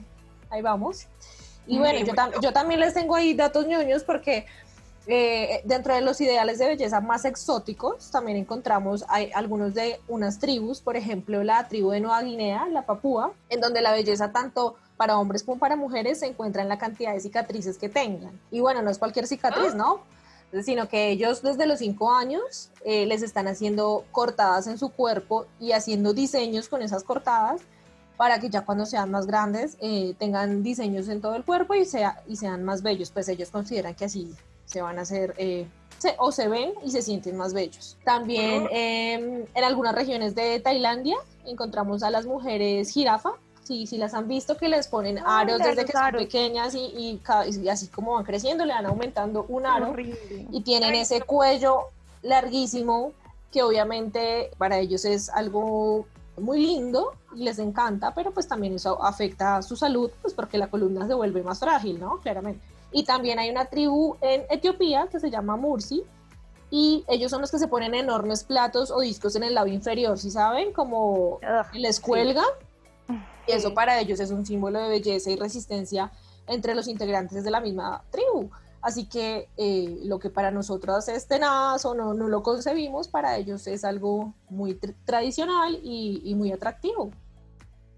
ahí 0.50 0.60
vamos. 0.62 1.06
Y 1.66 1.78
bueno, 1.78 2.00
yo, 2.00 2.12
tam- 2.14 2.40
yo 2.42 2.52
también 2.52 2.80
les 2.80 2.94
tengo 2.94 3.14
ahí 3.14 3.32
datos 3.34 3.66
ñoños 3.66 4.02
porque 4.04 4.46
eh, 5.06 5.62
dentro 5.64 5.94
de 5.94 6.02
los 6.02 6.20
ideales 6.20 6.58
de 6.58 6.68
belleza 6.68 7.00
más 7.00 7.24
exóticos 7.24 8.10
también 8.10 8.36
encontramos 8.36 9.04
hay 9.08 9.30
algunos 9.34 9.74
de 9.74 9.98
unas 10.08 10.38
tribus, 10.38 10.80
por 10.80 10.96
ejemplo 10.96 11.42
la 11.42 11.66
tribu 11.68 11.90
de 11.90 12.00
Nueva 12.00 12.22
Guinea, 12.22 12.66
la 12.66 12.86
Papúa, 12.86 13.32
en 13.48 13.60
donde 13.60 13.80
la 13.80 13.92
belleza 13.92 14.30
tanto 14.30 14.76
para 14.96 15.18
hombres 15.18 15.42
como 15.42 15.58
para 15.58 15.76
mujeres 15.76 16.20
se 16.20 16.26
encuentra 16.26 16.62
en 16.62 16.68
la 16.68 16.78
cantidad 16.78 17.14
de 17.14 17.20
cicatrices 17.20 17.78
que 17.78 17.88
tengan. 17.88 18.38
Y 18.50 18.60
bueno, 18.60 18.82
no 18.82 18.90
es 18.90 18.98
cualquier 18.98 19.26
cicatriz, 19.26 19.74
¿no? 19.74 20.02
sino 20.64 20.88
que 20.88 21.10
ellos 21.10 21.42
desde 21.42 21.66
los 21.66 21.78
cinco 21.78 22.12
años 22.12 22.70
eh, 22.84 23.06
les 23.06 23.22
están 23.22 23.46
haciendo 23.46 24.04
cortadas 24.10 24.66
en 24.66 24.78
su 24.78 24.90
cuerpo 24.90 25.46
y 25.60 25.72
haciendo 25.72 26.12
diseños 26.12 26.68
con 26.68 26.82
esas 26.82 27.04
cortadas 27.04 27.62
para 28.16 28.38
que 28.40 28.50
ya 28.50 28.64
cuando 28.64 28.84
sean 28.84 29.10
más 29.10 29.26
grandes 29.26 29.76
eh, 29.80 30.14
tengan 30.18 30.62
diseños 30.62 31.08
en 31.08 31.20
todo 31.20 31.36
el 31.36 31.44
cuerpo 31.44 31.74
y, 31.74 31.84
sea, 31.84 32.22
y 32.26 32.36
sean 32.36 32.64
más 32.64 32.82
bellos, 32.82 33.10
pues 33.10 33.28
ellos 33.28 33.50
consideran 33.50 33.94
que 33.94 34.06
así 34.06 34.34
se 34.70 34.82
van 34.82 34.98
a 34.98 35.02
hacer 35.02 35.34
eh, 35.36 35.66
se- 35.98 36.14
o 36.18 36.30
se 36.32 36.48
ven 36.48 36.72
y 36.84 36.90
se 36.90 37.02
sienten 37.02 37.36
más 37.36 37.52
bellos. 37.52 37.96
También 38.04 38.66
eh, 38.70 39.44
en 39.54 39.64
algunas 39.64 39.94
regiones 39.94 40.34
de 40.34 40.60
Tailandia 40.60 41.16
encontramos 41.44 42.02
a 42.02 42.10
las 42.10 42.24
mujeres 42.26 42.90
jirafa. 42.92 43.30
Sí, 43.64 43.86
sí 43.86 43.98
las 43.98 44.14
han 44.14 44.26
visto 44.26 44.56
que 44.56 44.68
les 44.68 44.88
ponen 44.88 45.18
Ah, 45.18 45.40
aros 45.40 45.58
de 45.58 45.68
desde 45.68 45.84
que 45.84 45.92
son 45.92 46.02
aros. 46.02 46.22
pequeñas 46.22 46.74
y, 46.74 46.78
y 46.80 47.20
y 47.62 47.68
así 47.68 47.86
como 47.88 48.14
van 48.14 48.24
creciendo 48.24 48.64
le 48.64 48.72
van 48.72 48.86
aumentando 48.86 49.44
un 49.48 49.64
aro 49.66 49.94
y 50.50 50.60
tienen 50.62 50.94
ese 50.94 51.20
cuello 51.22 51.82
larguísimo 52.22 53.12
que 53.52 53.62
obviamente 53.62 54.50
para 54.58 54.78
ellos 54.78 55.04
es 55.04 55.28
algo 55.28 56.06
muy 56.36 56.64
lindo 56.64 57.12
y 57.36 57.42
les 57.44 57.58
encanta, 57.58 58.14
pero 58.14 58.30
pues 58.32 58.48
también 58.48 58.74
eso 58.74 59.02
afecta 59.04 59.56
a 59.56 59.62
su 59.62 59.76
salud, 59.76 60.10
pues 60.22 60.32
porque 60.34 60.56
la 60.58 60.68
columna 60.68 61.06
se 61.06 61.14
vuelve 61.14 61.42
más 61.42 61.58
frágil, 61.60 62.00
¿no? 62.00 62.18
Claramente. 62.20 62.64
Y 62.92 63.04
también 63.04 63.38
hay 63.38 63.50
una 63.50 63.66
tribu 63.66 64.16
en 64.20 64.44
Etiopía 64.50 65.08
que 65.10 65.20
se 65.20 65.30
llama 65.30 65.56
Mursi 65.56 66.02
y 66.70 67.04
ellos 67.08 67.30
son 67.30 67.40
los 67.40 67.50
que 67.50 67.58
se 67.58 67.68
ponen 67.68 67.94
enormes 67.94 68.44
platos 68.44 68.90
o 68.90 69.00
discos 69.00 69.36
en 69.36 69.42
el 69.44 69.54
labio 69.54 69.74
inferior, 69.74 70.18
¿sí 70.18 70.30
saben? 70.30 70.72
Como 70.72 71.34
Ugh, 71.36 71.74
les 71.74 72.00
cuelga. 72.00 72.44
Y 73.46 73.52
eso 73.52 73.74
para 73.74 74.00
ellos 74.00 74.20
es 74.20 74.30
un 74.30 74.46
símbolo 74.46 74.80
de 74.80 74.88
belleza 74.88 75.30
y 75.30 75.36
resistencia 75.36 76.12
entre 76.46 76.74
los 76.74 76.86
integrantes 76.88 77.44
de 77.44 77.50
la 77.50 77.60
misma 77.60 78.04
tribu. 78.10 78.50
Así 78.82 79.06
que 79.06 79.48
eh, 79.56 79.98
lo 80.04 80.18
que 80.18 80.30
para 80.30 80.50
nosotros 80.50 81.08
es 81.08 81.26
tenaz 81.26 81.84
o 81.84 81.94
no, 81.94 82.14
no 82.14 82.28
lo 82.28 82.42
concebimos, 82.42 83.08
para 83.08 83.36
ellos 83.36 83.66
es 83.66 83.84
algo 83.84 84.32
muy 84.48 84.72
tr- 84.74 84.94
tradicional 85.04 85.78
y, 85.82 86.22
y 86.24 86.34
muy 86.34 86.50
atractivo. 86.50 87.10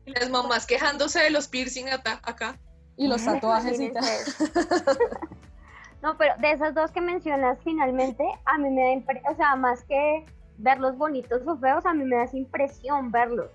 Las 0.06 0.28
mamás 0.28 0.66
quejándose 0.66 1.20
de 1.20 1.30
los 1.30 1.46
piercing 1.46 1.88
acá. 1.88 2.58
Y 2.96 3.08
los 3.08 3.24
tatuajes 3.24 3.80
y 3.80 3.90
tal. 3.90 4.04
No, 6.02 6.16
pero 6.16 6.34
de 6.38 6.50
esas 6.50 6.74
dos 6.74 6.90
que 6.90 7.00
mencionas, 7.00 7.58
finalmente, 7.62 8.24
a 8.44 8.58
mí 8.58 8.70
me 8.70 8.82
da 8.82 8.90
impresión, 8.90 9.32
o 9.32 9.36
sea, 9.36 9.54
más 9.54 9.84
que 9.84 10.26
verlos 10.58 10.98
bonitos 10.98 11.46
o 11.46 11.56
feos, 11.56 11.86
a 11.86 11.94
mí 11.94 12.04
me 12.04 12.16
da 12.16 12.24
esa 12.24 12.36
impresión 12.36 13.12
verlos. 13.12 13.50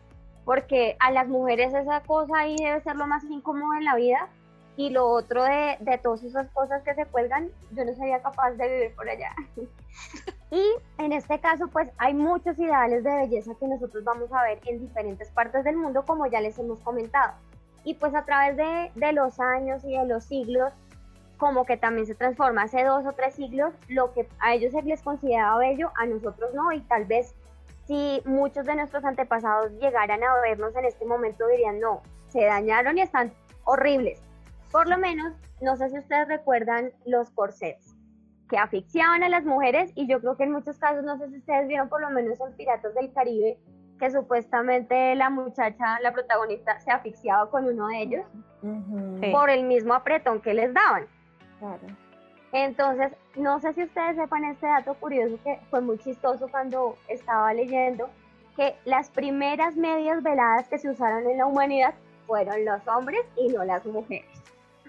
Porque 0.46 0.96
a 1.00 1.12
las 1.12 1.28
mujeres 1.28 1.74
esa 1.74 2.00
cosa 2.02 2.40
ahí 2.40 2.56
debe 2.58 2.82
ser 2.82 2.96
lo 2.96 3.06
más 3.06 3.24
incómodo 3.26 3.74
en 3.74 3.84
la 3.84 3.96
vida. 3.96 4.30
Y 4.78 4.92
lo 4.92 5.08
otro 5.08 5.44
de, 5.44 5.76
de 5.82 5.98
todas 5.98 6.24
esas 6.24 6.50
cosas 6.52 6.84
que 6.84 6.94
se 6.94 7.06
cuelgan, 7.08 7.50
yo 7.72 7.84
no 7.84 7.94
sería 7.96 8.22
capaz 8.22 8.52
de 8.52 8.70
vivir 8.70 8.96
por 8.96 9.10
allá. 9.10 9.36
Y 10.50 10.64
en 10.98 11.12
este 11.12 11.40
caso, 11.40 11.68
pues 11.68 11.90
hay 11.98 12.14
muchos 12.14 12.58
ideales 12.58 13.04
de 13.04 13.14
belleza 13.14 13.52
que 13.60 13.68
nosotros 13.68 14.04
vamos 14.06 14.32
a 14.32 14.44
ver 14.44 14.62
en 14.66 14.80
diferentes 14.80 15.30
partes 15.32 15.66
del 15.66 15.76
mundo, 15.76 16.06
como 16.06 16.26
ya 16.28 16.40
les 16.40 16.58
hemos 16.58 16.80
comentado. 16.80 17.34
Y 17.88 17.94
pues 17.94 18.14
a 18.14 18.26
través 18.26 18.58
de, 18.58 18.92
de 18.96 19.14
los 19.14 19.40
años 19.40 19.82
y 19.86 19.98
de 19.98 20.06
los 20.06 20.26
siglos, 20.26 20.74
como 21.38 21.66
que 21.66 21.78
también 21.78 22.06
se 22.06 22.16
transforma. 22.16 22.64
Hace 22.64 22.84
dos 22.84 23.06
o 23.06 23.14
tres 23.14 23.36
siglos, 23.36 23.74
lo 23.88 24.12
que 24.12 24.28
a 24.40 24.54
ellos 24.54 24.74
se 24.74 24.82
les 24.82 25.02
consideraba 25.02 25.60
bello, 25.60 25.90
a 25.96 26.06
nosotros 26.06 26.54
no, 26.54 26.74
y 26.74 26.82
tal 26.82 27.06
vez 27.06 27.34
si 27.86 28.22
muchos 28.26 28.66
de 28.66 28.76
nuestros 28.76 29.06
antepasados 29.06 29.72
llegaran 29.80 30.22
a 30.22 30.42
vernos 30.42 30.76
en 30.76 30.84
este 30.84 31.06
momento 31.06 31.48
dirían, 31.48 31.80
no, 31.80 32.02
se 32.28 32.44
dañaron 32.44 32.98
y 32.98 33.04
están 33.04 33.32
horribles. 33.64 34.20
Por 34.70 34.90
lo 34.90 34.98
menos, 34.98 35.34
no 35.62 35.78
sé 35.78 35.90
si 35.90 35.98
ustedes 35.98 36.28
recuerdan 36.28 36.92
los 37.06 37.30
corsets 37.30 37.96
que 38.50 38.58
asfixiaban 38.58 39.24
a 39.24 39.30
las 39.30 39.46
mujeres 39.46 39.94
y 39.96 40.08
yo 40.08 40.20
creo 40.20 40.36
que 40.36 40.44
en 40.44 40.52
muchos 40.52 40.78
casos, 40.78 41.06
no 41.06 41.18
sé 41.18 41.30
si 41.30 41.38
ustedes 41.38 41.70
vieron 41.70 41.88
por 41.88 42.02
lo 42.02 42.10
menos 42.10 42.38
en 42.42 42.52
Piratas 42.58 42.94
del 42.96 43.14
Caribe, 43.14 43.58
que 44.00 44.12
supuestamente 44.12 45.16
la 45.16 45.30
muchacha, 45.30 46.00
la 46.02 46.12
protagonista, 46.12 46.80
se 46.80 46.92
asfixiaba 46.92 47.50
con 47.50 47.66
uno 47.66 47.88
de 47.88 48.02
ellos 48.02 48.26
por 49.32 49.50
el 49.50 49.64
mismo 49.64 49.94
apretón 49.94 50.42
que 50.42 50.54
les 50.54 50.74
daban. 50.74 51.08
claro. 51.60 51.88
Entonces, 52.54 53.12
no 53.36 53.60
sé 53.60 53.74
si 53.74 53.84
ustedes 53.84 54.16
sepan 54.16 54.46
este 54.46 54.68
dato 54.68 54.94
curioso 54.96 55.38
que 55.44 55.60
fue 55.70 55.82
muy 55.82 55.98
chistoso 56.00 56.48
cuando 56.48 56.98
estaba 57.10 57.54
leyendo, 57.54 58.10
que 58.56 58.76
las 58.86 59.10
primeras 59.10 59.76
medias 59.76 60.24
veladas 60.24 60.68
que 60.70 60.78
se 60.78 60.90
usaron 60.90 61.30
en 61.30 61.38
la 61.38 61.46
humanidad 61.46 61.94
fueron 62.26 62.64
los 62.66 62.88
hombres 62.88 63.22
y 63.36 63.50
no 63.50 63.64
las 63.64 63.86
mujeres. 63.86 64.26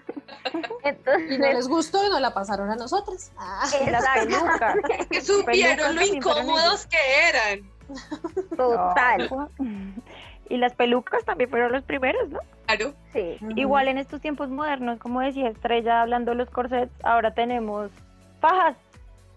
Entonces, 0.83 1.31
Y 1.31 1.37
no 1.37 1.47
les 1.47 1.67
gustó 1.67 2.05
y 2.05 2.09
no 2.09 2.19
la 2.19 2.33
pasaron 2.33 2.69
a 2.71 2.75
nosotras. 2.75 3.31
Ah. 3.37 3.67
Que 5.11 5.21
supieron 5.21 5.95
lo 5.95 6.01
incómodos 6.01 6.87
que 6.87 6.97
eran. 7.29 7.78
Total, 8.55 9.29
No. 9.29 9.49
Y 10.49 10.57
las 10.57 10.73
pelucas 10.73 11.23
también 11.25 11.49
fueron 11.49 11.71
los 11.71 11.83
primeros, 11.83 12.27
¿no? 12.29 12.39
Claro. 12.65 12.93
sí. 13.13 13.37
Igual 13.55 13.87
en 13.87 13.99
estos 13.99 14.19
tiempos 14.19 14.49
modernos, 14.49 14.97
como 14.99 15.21
decía 15.21 15.47
Estrella, 15.49 16.01
hablando 16.01 16.31
de 16.31 16.37
los 16.37 16.49
corsets, 16.49 16.91
ahora 17.03 17.33
tenemos 17.33 17.91
fajas. 18.41 18.75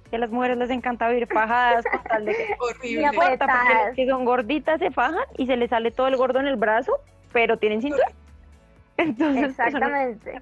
Que 0.09 0.17
a 0.17 0.19
las 0.19 0.31
mujeres 0.31 0.59
les 0.59 0.69
encanta 0.71 1.09
vivir 1.09 1.27
fajadas 1.27 1.85
con 1.91 2.03
tal 2.05 2.25
de 2.27 2.33
que 2.35 2.57
Horrible. 2.61 3.03
Las 3.03 3.95
que 3.95 4.07
son 4.07 4.25
gorditas 4.27 4.79
se 4.79 4.91
fajan 4.91 5.25
y 5.39 5.47
se 5.47 5.57
les 5.57 5.71
sale 5.71 5.91
todo 5.91 6.07
el 6.07 6.17
gordo 6.17 6.39
en 6.41 6.47
el 6.47 6.57
brazo, 6.57 6.93
pero 7.33 7.57
tienen 7.59 7.81
cintura. 7.81 8.11
Entonces, 8.99 9.55
pues, 9.57 9.67
Exactamente. 9.69 10.41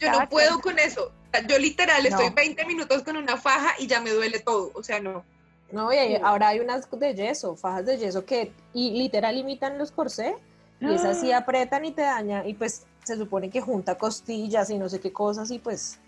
Yo 0.00 0.12
no 0.12 0.28
puedo 0.28 0.60
con 0.60 0.78
eso. 0.78 1.12
Yo 1.48 1.58
literal 1.58 2.02
No. 2.02 2.08
estoy 2.08 2.30
20 2.34 2.64
minutos 2.66 3.02
con 3.02 3.16
una 3.16 3.36
faja 3.36 3.74
y 3.78 3.86
ya 3.86 4.00
me 4.00 4.10
duele 4.10 4.40
todo. 4.40 4.70
O 4.74 4.82
sea, 4.82 5.00
no. 5.00 5.24
No, 5.70 5.92
y 5.92 5.96
hay- 5.96 6.16
Sí. 6.16 6.22
ahora 6.24 6.48
hay 6.48 6.60
unas 6.60 6.88
de 6.90 7.14
yeso, 7.14 7.54
fajas 7.56 7.84
de 7.86 7.98
yeso 7.98 8.24
que 8.24 8.52
y 8.72 8.90
literal 8.92 9.36
imitan 9.36 9.76
los 9.78 9.90
corsés 9.92 10.34
y 10.80 10.92
esas 10.94 11.20
sí 11.20 11.32
apretan 11.32 11.84
y 11.84 11.90
te 11.92 12.02
dañan 12.02 12.48
y 12.48 12.54
pues 12.54 12.86
se 13.04 13.16
supone 13.16 13.50
que 13.50 13.60
junta 13.60 13.96
costillas 13.98 14.70
y 14.70 14.78
no 14.78 14.88
sé 14.88 15.00
qué 15.00 15.12
cosas 15.12 15.50
y 15.50 15.58
pues 15.58 15.98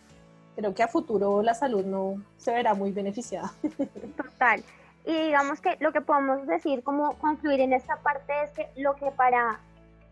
creo 0.57 0.75
que 0.75 0.83
a 0.83 0.89
futuro 0.89 1.43
la 1.43 1.55
salud 1.55 1.85
no 1.85 2.23
se 2.39 2.53
verá 2.53 2.75
muy 2.75 2.91
beneficiada. 2.93 3.53
Total. 4.17 4.63
Y 5.07 5.13
digamos 5.13 5.61
que 5.61 5.77
lo 5.81 5.93
que 5.93 6.01
podemos 6.03 6.47
decir, 6.47 6.83
como 6.83 7.15
concluir 7.19 7.61
en 7.61 7.73
esta 7.73 7.97
parte, 7.97 8.33
es 8.45 8.51
que 8.51 8.69
lo 8.77 8.95
que 8.97 9.11
para 9.11 9.61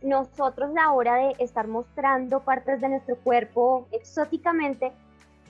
nosotros 0.02 0.72
la 0.74 0.92
hora 0.92 1.16
de 1.16 1.34
estar 1.38 1.66
mostrando 1.68 2.40
partes 2.40 2.80
de 2.80 2.88
nuestro 2.88 3.16
cuerpo 3.16 3.86
exóticamente, 3.92 4.92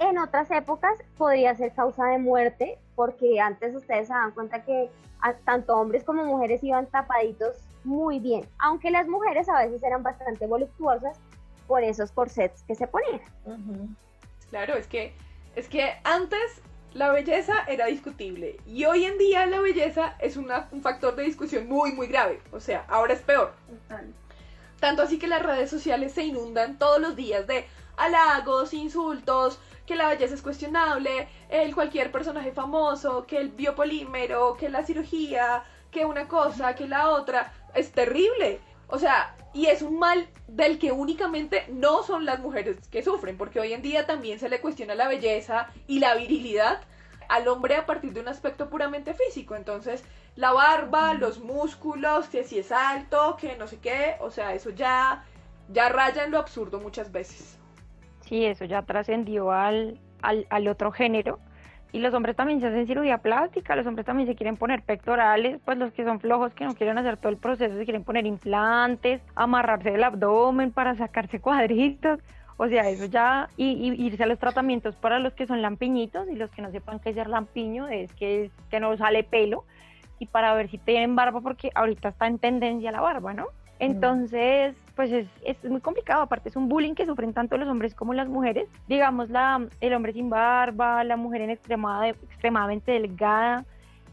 en 0.01 0.19
otras 0.19 0.51
épocas 0.51 0.97
podría 1.17 1.55
ser 1.57 1.73
causa 1.73 2.05
de 2.07 2.19
muerte, 2.19 2.79
porque 2.95 3.41
antes 3.41 3.75
ustedes 3.75 4.09
se 4.09 4.15
dan 4.15 4.33
cuenta 4.33 4.63
que 4.65 4.91
tanto 5.45 5.75
hombres 5.77 6.05
como 6.05 6.25
mujeres 6.25 6.63
iban 6.63 6.87
tapaditos 6.87 7.57
muy 7.85 8.21
bien, 8.21 8.45
aunque 8.59 8.91
las 8.91 9.09
mujeres 9.09 9.49
a 9.49 9.59
veces 9.65 9.83
eran 9.83 10.03
bastante 10.03 10.47
voluptuosas 10.47 11.19
por 11.67 11.83
esos 11.83 12.13
corsets 12.13 12.63
que 12.65 12.75
se 12.75 12.87
ponían. 12.87 13.21
Claro, 14.51 14.75
es 14.77 14.87
que, 14.87 15.13
es 15.57 15.69
que 15.69 15.93
antes 16.05 16.63
la 16.95 17.13
belleza 17.13 17.53
era 17.69 17.87
discutible 17.87 18.57
y 18.67 18.85
hoy 18.87 19.05
en 19.05 19.19
día 19.19 19.45
la 19.47 19.61
belleza 19.61 20.15
es 20.21 20.37
una- 20.37 20.69
un 20.73 20.81
factor 20.83 21.15
de 21.17 21.25
discusión 21.25 21.69
muy, 21.69 21.93
muy 21.93 22.07
grave. 22.07 22.41
O 22.53 22.61
sea, 22.61 22.85
ahora 22.89 23.13
es 23.15 23.21
peor. 23.21 23.53
Tanto 24.81 25.03
así 25.03 25.19
que 25.19 25.27
las 25.27 25.43
redes 25.43 25.69
sociales 25.71 26.13
se 26.13 26.23
inundan 26.25 26.79
todos 26.79 27.01
los 27.01 27.17
días 27.17 27.47
de 27.47 27.67
halagos, 27.99 28.73
insultos, 28.75 29.59
que 29.87 29.97
la 29.97 30.09
belleza 30.09 30.35
es 30.35 30.43
cuestionable, 30.43 31.29
el 31.49 31.75
cualquier 31.75 32.13
personaje 32.13 32.53
famoso, 32.53 33.27
que 33.27 33.39
el 33.39 33.49
biopolímero, 33.49 34.57
que 34.57 34.69
la 34.69 34.85
cirugía, 34.85 35.65
que 35.91 36.05
una 36.05 36.29
cosa, 36.29 36.75
que 36.75 36.87
la 36.87 37.11
otra. 37.11 37.53
Es 37.75 37.93
terrible. 37.93 38.61
O 38.89 38.99
sea, 38.99 39.35
y 39.55 39.67
es 39.67 39.83
un 39.83 39.99
mal 39.99 40.29
del 40.47 40.79
que 40.79 40.93
únicamente 40.93 41.67
no 41.69 42.03
son 42.03 42.25
las 42.25 42.41
mujeres 42.41 42.77
que 42.91 43.03
sufren, 43.03 43.37
porque 43.37 43.61
hoy 43.61 43.73
en 43.73 43.83
día 43.83 44.07
también 44.07 44.39
se 44.39 44.49
le 44.49 44.61
cuestiona 44.61 44.95
la 44.95 45.09
belleza 45.09 45.69
y 45.87 46.01
la 46.01 46.15
virilidad 46.15 46.81
al 47.29 47.49
hombre 47.49 47.77
a 47.77 47.87
partir 47.87 48.13
de 48.13 48.21
un 48.21 48.29
aspecto 48.29 48.69
puramente 48.69 49.15
físico. 49.15 49.55
Entonces, 49.55 50.03
la 50.37 50.53
barba, 50.53 51.15
los 51.15 51.41
músculos, 51.41 52.29
que 52.29 52.45
si 52.45 52.59
es 52.59 52.73
alto, 52.73 53.37
que 53.41 53.57
no 53.57 53.67
sé 53.67 53.79
qué, 53.79 54.17
o 54.21 54.31
sea, 54.31 54.55
eso 54.55 54.71
ya, 54.71 55.25
ya 55.69 55.89
raya 55.89 56.25
en 56.25 56.31
lo 56.31 56.39
absurdo 56.39 56.81
muchas 56.81 57.13
veces. 57.13 57.59
Sí, 58.29 58.45
eso 58.45 58.65
ya 58.65 58.83
trascendió 58.83 59.53
al, 59.53 59.99
al, 60.23 60.47
al 60.51 60.69
otro 60.69 60.93
género. 60.93 61.39
Y 61.91 62.01
los 62.01 62.13
hombres 62.13 62.37
también 62.37 62.61
se 62.61 62.67
hacen 62.67 62.87
cirugía 62.87 63.19
plástica, 63.19 63.75
los 63.75 63.87
hombres 63.87 64.05
también 64.05 64.29
se 64.29 64.35
quieren 64.35 64.59
poner 64.59 64.83
pectorales, 64.83 65.59
pues 65.65 65.79
los 65.79 65.91
que 65.93 66.05
son 66.05 66.21
flojos, 66.21 66.53
que 66.53 66.67
no 66.67 66.75
quieren 66.75 66.99
hacer 66.99 67.17
todo 67.17 67.31
el 67.31 67.39
proceso, 67.39 67.77
se 67.77 67.85
quieren 67.85 68.05
poner 68.05 68.27
implantes, 68.27 69.23
amarrarse 69.35 69.95
el 69.95 70.05
abdomen 70.05 70.71
para 70.71 70.95
sacarse 70.97 71.41
cuadritos. 71.41 72.21
O 72.59 72.69
sea, 72.69 72.91
eso 72.91 73.07
ya, 73.07 73.49
y, 73.57 74.05
irse 74.05 74.25
a 74.25 74.27
los 74.27 74.39
tratamientos 74.39 74.97
para 74.97 75.21
los 75.21 75.33
que 75.33 75.47
son 75.47 75.63
lampiñitos 75.63 76.29
y 76.29 76.35
los 76.35 76.51
que 76.51 76.61
no 76.61 76.71
sepan 76.73 76.99
qué 76.99 77.11
es 77.11 77.15
ser 77.15 77.29
lampiño, 77.29 77.89
es 77.89 78.13
que, 78.15 78.47
es 78.47 78.53
que 78.69 78.81
no 78.81 78.97
sale 78.97 79.23
pelo, 79.23 79.65
y 80.19 80.27
para 80.27 80.53
ver 80.55 80.69
si 80.69 80.77
tienen 80.77 81.15
barba, 81.15 81.41
porque 81.41 81.71
ahorita 81.75 82.09
está 82.09 82.27
en 82.27 82.41
tendencia 82.41 82.91
la 82.91 83.01
barba, 83.01 83.33
¿no? 83.33 83.47
Entonces, 83.79 84.75
pues 84.99 85.13
es, 85.13 85.29
es, 85.45 85.63
muy 85.71 85.81
complicado, 85.81 86.23
aparte 86.23 86.49
es 86.49 86.57
un 86.57 86.69
bullying 86.69 86.95
que 86.97 87.07
sufren 87.07 87.33
tanto 87.33 87.57
los 87.57 87.69
hombres 87.69 87.95
como 87.95 88.15
las 88.15 88.27
mujeres. 88.27 88.69
Digamos, 88.89 89.31
la, 89.31 89.65
el 89.81 89.95
hombre 89.95 90.13
sin 90.13 90.29
barba, 90.29 91.05
la 91.05 91.17
mujer 91.17 91.43
en 91.43 91.51
extremada, 91.51 92.09
extremadamente 92.09 92.91
delgada, 92.91 93.65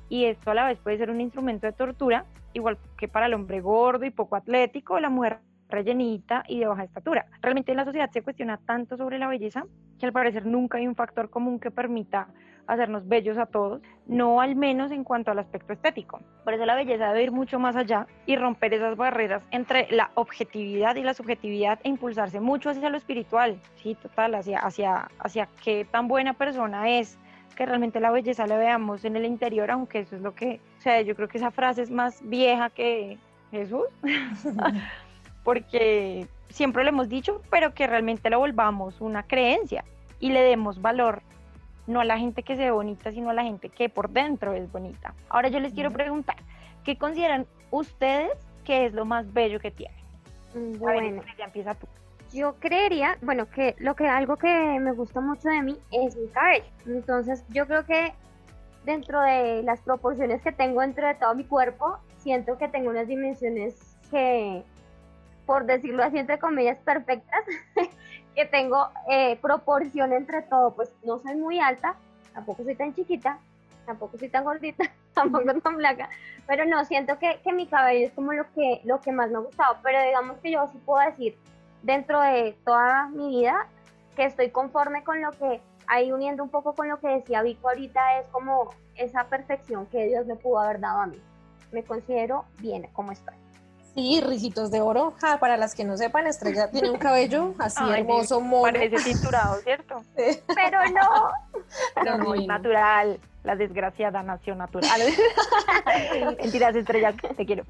y 0.10 0.26
esto 0.26 0.52
a 0.52 0.54
la 0.54 0.68
vez 0.68 0.78
puede 0.78 1.00
ser 1.00 1.10
un 1.10 1.22
instrumento 1.22 1.66
de 1.66 1.74
tortura, 1.74 2.26
igual 2.54 2.78
que 3.00 3.08
para 3.08 3.26
el 3.26 3.34
hombre 3.34 3.62
gordo 3.62 4.06
y 4.06 4.12
poco 4.12 4.36
atlético, 4.36 5.00
la 5.00 5.10
mujer 5.10 5.40
rellenita 5.70 6.44
y 6.48 6.60
de 6.60 6.68
baja 6.68 6.84
estatura. 6.84 7.26
Realmente 7.42 7.72
en 7.72 7.78
la 7.78 7.86
sociedad 7.86 8.12
se 8.12 8.22
cuestiona 8.22 8.58
tanto 8.58 8.96
sobre 8.96 9.18
la 9.18 9.28
belleza 9.28 9.66
que 10.00 10.06
al 10.06 10.14
parecer 10.14 10.46
nunca 10.46 10.78
hay 10.78 10.86
un 10.86 10.94
factor 10.94 11.32
común 11.32 11.60
que 11.60 11.72
permita 11.72 12.28
hacernos 12.68 13.08
bellos 13.08 13.38
a 13.38 13.46
todos, 13.46 13.82
no 14.08 14.42
al 14.42 14.56
menos 14.56 14.92
en 14.92 15.04
cuanto 15.04 15.32
al 15.32 15.40
aspecto 15.40 15.74
estético. 15.74 16.20
Por 16.44 16.54
eso 16.54 16.66
la 16.66 16.76
belleza 16.76 17.10
debe 17.10 17.24
ir 17.24 17.32
mucho 17.32 17.60
más 17.60 17.76
allá 17.76 18.08
y 18.26 18.36
romper 18.36 18.74
esas 18.74 18.96
barreras 18.98 19.44
entre 19.52 19.88
la 19.92 20.12
objetividad 20.16 20.96
y 20.96 21.04
la 21.04 21.14
subjetividad 21.14 21.80
e 21.84 21.90
impulsarse 21.90 22.40
mucho 22.40 22.70
hacia 22.70 22.90
lo 22.90 22.98
espiritual, 22.98 23.60
sí, 23.76 23.96
total, 23.96 24.36
hacia, 24.36 24.60
hacia, 24.60 25.10
hacia 25.20 25.48
qué 25.64 25.86
tan 25.90 26.08
buena 26.08 26.34
persona 26.34 26.90
es, 26.90 27.18
que 27.56 27.66
realmente 27.66 28.00
la 28.00 28.12
belleza 28.12 28.46
la 28.46 28.58
veamos 28.58 29.06
en 29.06 29.16
el 29.16 29.26
interior, 29.26 29.72
aunque 29.72 30.00
eso 30.00 30.16
es 30.16 30.22
lo 30.22 30.36
que, 30.36 30.60
o 30.78 30.82
sea, 30.82 31.02
yo 31.02 31.16
creo 31.16 31.28
que 31.28 31.38
esa 31.38 31.52
frase 31.52 31.82
es 31.82 31.90
más 31.90 32.20
vieja 32.24 32.70
que 32.70 33.18
Jesús, 33.52 33.86
porque 35.44 36.28
siempre 36.50 36.84
lo 36.84 36.90
hemos 36.90 37.10
dicho, 37.10 37.42
pero 37.50 37.74
que 37.74 37.88
realmente 37.88 38.30
lo 38.30 38.40
volvamos 38.40 39.00
una 39.02 39.24
creencia 39.24 39.86
y 40.20 40.30
le 40.30 40.42
demos 40.42 40.82
valor 40.82 41.22
no 41.88 42.00
a 42.00 42.06
la 42.06 42.18
gente 42.18 42.44
que 42.44 42.56
se 42.56 42.64
ve 42.64 42.72
bonita, 42.72 43.12
sino 43.12 43.30
a 43.30 43.34
la 43.34 43.44
gente 43.44 43.70
que 43.70 43.90
por 43.90 44.10
dentro 44.10 44.54
es 44.54 44.72
bonita. 44.72 45.14
Ahora 45.30 45.50
yo 45.50 45.60
les 45.60 45.74
quiero 45.74 45.92
preguntar, 45.92 46.38
¿qué 46.84 46.98
consideran 46.98 47.46
ustedes 47.72 48.32
que 48.64 48.86
es 48.86 48.94
lo 48.94 49.06
más 49.06 49.32
bello 49.34 49.60
que 49.60 49.72
tienen? 49.72 49.98
Mm, 50.54 50.78
bueno, 50.80 51.22
ya 51.38 51.46
empieza 51.46 51.76
tú. 51.76 51.88
Yo 52.34 52.56
creería, 52.60 53.18
bueno, 53.22 53.50
que 53.50 53.76
lo 53.78 53.96
que 53.96 54.08
algo 54.08 54.36
que 54.36 54.80
me 54.80 54.92
gusta 54.94 55.22
mucho 55.22 55.48
de 55.50 55.62
mí 55.62 55.78
es 55.92 56.16
mi 56.18 56.28
cabello. 56.30 56.66
Entonces, 56.86 57.46
yo 57.50 57.66
creo 57.68 57.86
que 57.86 58.14
dentro 58.84 59.22
de 59.22 59.64
las 59.64 59.82
proporciones 59.82 60.42
que 60.42 60.52
tengo 60.52 60.82
dentro 60.82 61.08
de 61.08 61.16
todo 61.16 61.36
mi 61.36 61.46
cuerpo, 61.46 61.98
siento 62.18 62.58
que 62.58 62.68
tengo 62.68 62.90
unas 62.90 63.08
dimensiones 63.08 63.98
que, 64.10 64.64
por 65.46 65.66
decirlo 65.66 66.04
así, 66.04 66.18
entre 66.18 66.40
comillas, 66.40 66.80
perfectas. 66.80 67.44
que 68.36 68.46
tengo 68.46 68.90
eh, 69.10 69.38
proporción 69.42 70.14
entre 70.14 70.42
todo, 70.44 70.76
pues 70.76 70.94
no 71.04 71.20
soy 71.20 71.36
muy 71.36 71.60
alta, 71.60 71.96
tampoco 72.34 72.64
soy 72.64 72.76
tan 72.76 72.94
chiquita, 72.94 73.40
tampoco 73.86 74.18
soy 74.18 74.30
tan 74.30 74.44
gordita, 74.44 74.84
tampoco 75.14 75.54
tan 75.62 75.78
blanca, 75.78 76.10
pero 76.46 76.66
no, 76.66 76.84
siento 76.86 77.18
que, 77.18 77.40
que, 77.44 77.54
mi 77.54 77.66
cabello 77.66 78.08
es 78.08 78.14
como 78.14 78.34
lo 78.34 78.52
que, 78.54 78.82
lo 78.84 79.00
que 79.02 79.12
más 79.12 79.32
me 79.32 79.38
ha 79.38 79.42
gustado, 79.42 79.78
pero 79.82 80.02
digamos 80.02 80.38
que 80.40 80.52
yo 80.52 80.68
sí 80.72 80.78
puedo 80.86 81.04
decir 81.06 81.38
dentro 81.82 82.20
de 82.20 82.58
toda 82.66 83.08
mi 83.10 83.30
vida 83.30 83.68
que 84.16 84.26
estoy 84.26 84.50
conforme 84.50 85.04
con 85.04 85.22
lo 85.22 85.32
que, 85.32 85.62
ahí 85.88 86.12
uniendo 86.12 86.44
un 86.44 86.50
poco 86.50 86.74
con 86.74 86.90
lo 86.90 87.00
que 87.00 87.08
decía 87.08 87.42
Vico 87.42 87.70
ahorita, 87.70 88.20
es 88.20 88.28
como 88.30 88.70
esa 88.96 89.26
perfección 89.26 89.86
que 89.88 90.08
Dios 90.08 90.26
me 90.26 90.36
pudo 90.36 90.60
haber 90.60 90.80
dado 90.80 91.02
a 91.02 91.08
mí. 91.08 91.22
Me 91.72 91.84
considero 91.84 92.46
bien 92.60 92.88
como 92.94 93.12
estoy. 93.12 93.45
Sí, 93.96 94.20
risitos 94.20 94.72
de 94.72 94.82
oro. 94.82 95.14
para 95.40 95.56
las 95.56 95.74
que 95.74 95.86
no 95.86 95.96
sepan, 95.96 96.28
Estrella 96.28 96.70
tiene 96.70 96.90
un 96.90 96.98
cabello 96.98 97.54
así 97.60 97.82
hermoso, 97.90 98.42
mono. 98.42 98.74
Parece 98.74 99.00
cinturado, 99.14 99.56
¿cierto? 99.62 100.04
Pero 100.16 100.80
no. 100.94 101.32
No, 102.06 102.36
natural. 102.36 103.20
La 103.44 103.56
desgraciada 103.56 104.22
nación 104.22 104.58
natural. 104.58 105.02
Mentiras, 106.42 106.76
Estrella, 106.76 107.14
te 107.38 107.46
quiero. 107.46 107.64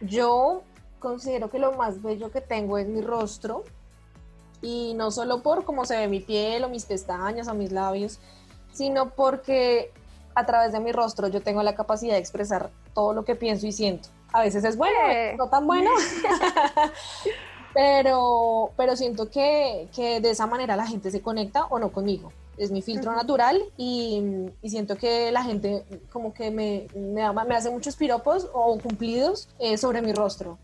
Yo 0.00 0.62
considero 1.00 1.50
que 1.50 1.58
lo 1.58 1.72
más 1.72 2.02
bello 2.02 2.30
que 2.30 2.40
tengo 2.40 2.78
es 2.78 2.88
mi 2.88 3.02
rostro. 3.02 3.64
Y 4.62 4.94
no 4.94 5.10
solo 5.10 5.42
por 5.42 5.64
cómo 5.64 5.84
se 5.84 5.96
ve 5.96 6.08
mi 6.08 6.20
piel 6.20 6.64
o 6.64 6.68
mis 6.68 6.86
pestañas 6.86 7.46
o 7.46 7.54
mis 7.54 7.72
labios, 7.72 8.20
sino 8.72 9.10
porque 9.10 9.92
a 10.34 10.46
través 10.46 10.72
de 10.72 10.80
mi 10.80 10.92
rostro 10.92 11.28
yo 11.28 11.42
tengo 11.42 11.62
la 11.62 11.74
capacidad 11.74 12.14
de 12.14 12.20
expresar 12.20 12.70
todo 12.94 13.12
lo 13.12 13.24
que 13.24 13.34
pienso 13.36 13.66
y 13.66 13.72
siento 13.72 14.08
a 14.32 14.42
veces 14.42 14.64
es 14.64 14.76
bueno, 14.76 14.96
no 15.36 15.48
tan 15.48 15.66
bueno. 15.66 15.90
pero, 17.74 18.72
pero 18.76 18.96
siento 18.96 19.30
que, 19.30 19.88
que, 19.94 20.20
de 20.20 20.30
esa 20.30 20.46
manera 20.46 20.76
la 20.76 20.86
gente 20.86 21.10
se 21.10 21.20
conecta 21.20 21.66
o 21.66 21.78
no 21.78 21.90
conmigo. 21.90 22.32
Es 22.56 22.72
mi 22.72 22.82
filtro 22.82 23.12
natural 23.12 23.62
y, 23.76 24.50
y, 24.62 24.70
siento 24.70 24.96
que 24.96 25.30
la 25.30 25.44
gente 25.44 25.84
como 26.10 26.34
que 26.34 26.50
me, 26.50 26.88
me, 26.96 27.32
me 27.32 27.54
hace 27.54 27.70
muchos 27.70 27.94
piropos 27.94 28.48
o 28.52 28.78
cumplidos 28.80 29.48
eh, 29.60 29.78
sobre 29.78 30.02
mi 30.02 30.12
rostro. 30.12 30.58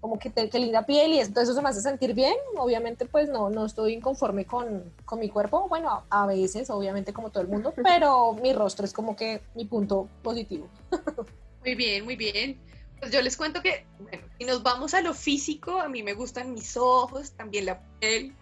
Como 0.00 0.18
que, 0.18 0.28
te, 0.30 0.46
linda 0.58 0.84
piel 0.84 1.14
y 1.14 1.20
eso, 1.20 1.40
eso 1.40 1.62
me 1.62 1.70
hace 1.70 1.80
sentir 1.80 2.12
bien. 2.12 2.34
Obviamente 2.58 3.06
pues 3.06 3.30
no, 3.30 3.48
no 3.48 3.64
estoy 3.64 3.94
inconforme 3.94 4.44
con, 4.44 4.92
con 5.06 5.18
mi 5.20 5.30
cuerpo. 5.30 5.68
Bueno, 5.68 6.02
a 6.10 6.26
veces, 6.26 6.68
obviamente 6.68 7.14
como 7.14 7.30
todo 7.30 7.42
el 7.42 7.48
mundo, 7.48 7.72
pero 7.82 8.34
mi 8.34 8.52
rostro 8.52 8.84
es 8.84 8.92
como 8.92 9.16
que 9.16 9.40
mi 9.54 9.64
punto 9.64 10.06
positivo. 10.22 10.68
Muy 11.64 11.74
bien, 11.74 12.04
muy 12.04 12.16
bien. 12.16 12.58
Pues 13.00 13.12
yo 13.12 13.22
les 13.22 13.36
cuento 13.36 13.62
que, 13.62 13.86
bueno, 13.98 14.26
si 14.38 14.44
nos 14.44 14.62
vamos 14.62 14.94
a 14.94 15.00
lo 15.00 15.14
físico, 15.14 15.80
a 15.80 15.88
mí 15.88 16.02
me 16.02 16.14
gustan 16.14 16.52
mis 16.52 16.76
ojos, 16.76 17.32
también 17.32 17.66
la 17.66 17.80
piel, 18.00 18.34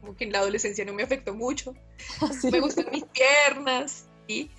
como 0.00 0.16
que 0.16 0.24
en 0.24 0.32
la 0.32 0.40
adolescencia 0.40 0.84
no 0.84 0.92
me 0.92 1.04
afectó 1.04 1.34
mucho. 1.34 1.74
Me 2.50 2.58
gustan 2.58 2.86
mis 2.90 3.04
piernas, 3.04 4.06
¿sí? 4.26 4.50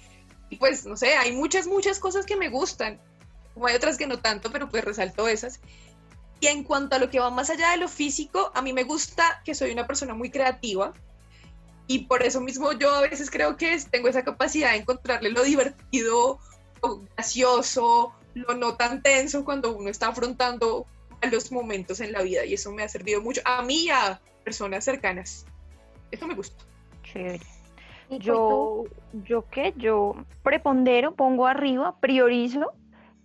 Y 0.49 0.55
pues, 0.55 0.85
no 0.85 0.95
sé, 0.95 1.15
hay 1.15 1.33
muchas, 1.33 1.67
muchas 1.67 1.99
cosas 1.99 2.25
que 2.25 2.37
me 2.37 2.47
gustan. 2.47 3.01
Como 3.53 3.67
hay 3.67 3.75
otras 3.75 3.97
que 3.97 4.07
no 4.07 4.19
tanto, 4.19 4.51
pero 4.51 4.69
pues 4.69 4.85
resalto 4.85 5.27
esas. 5.27 5.59
Y 6.39 6.47
en 6.47 6.63
cuanto 6.63 6.95
a 6.95 6.99
lo 6.99 7.09
que 7.09 7.19
va 7.19 7.29
más 7.29 7.49
allá 7.49 7.71
de 7.71 7.77
lo 7.77 7.87
físico, 7.87 8.51
a 8.53 8.61
mí 8.61 8.71
me 8.71 8.83
gusta 8.83 9.41
que 9.43 9.55
soy 9.55 9.71
una 9.71 9.87
persona 9.87 10.13
muy 10.13 10.29
creativa. 10.29 10.93
Y 11.87 12.05
por 12.05 12.23
eso 12.23 12.39
mismo 12.39 12.71
yo 12.73 12.93
a 12.93 13.01
veces 13.01 13.29
creo 13.29 13.57
que 13.57 13.77
tengo 13.91 14.07
esa 14.07 14.23
capacidad 14.23 14.71
de 14.71 14.77
encontrarle 14.77 15.29
lo 15.31 15.43
divertido, 15.43 16.39
o 16.81 16.99
gracioso, 17.15 18.13
lo 18.33 18.55
no 18.55 18.75
tan 18.75 19.01
tenso 19.01 19.45
cuando 19.45 19.75
uno 19.75 19.89
está 19.89 20.07
afrontando 20.07 20.85
los 21.31 21.51
momentos 21.51 21.99
en 21.99 22.11
la 22.11 22.21
vida 22.21 22.45
y 22.45 22.53
eso 22.53 22.71
me 22.71 22.83
ha 22.83 22.89
servido 22.89 23.21
mucho 23.21 23.41
a 23.45 23.61
mí 23.61 23.85
y 23.85 23.89
a 23.89 24.19
personas 24.43 24.83
cercanas. 24.83 25.45
Eso 26.11 26.27
me 26.27 26.35
gusta. 26.35 26.63
Yo, 28.19 28.83
yo 29.25 29.45
qué, 29.49 29.73
yo 29.77 30.15
prepondero, 30.43 31.15
pongo 31.15 31.47
arriba, 31.47 31.95
priorizo 31.99 32.73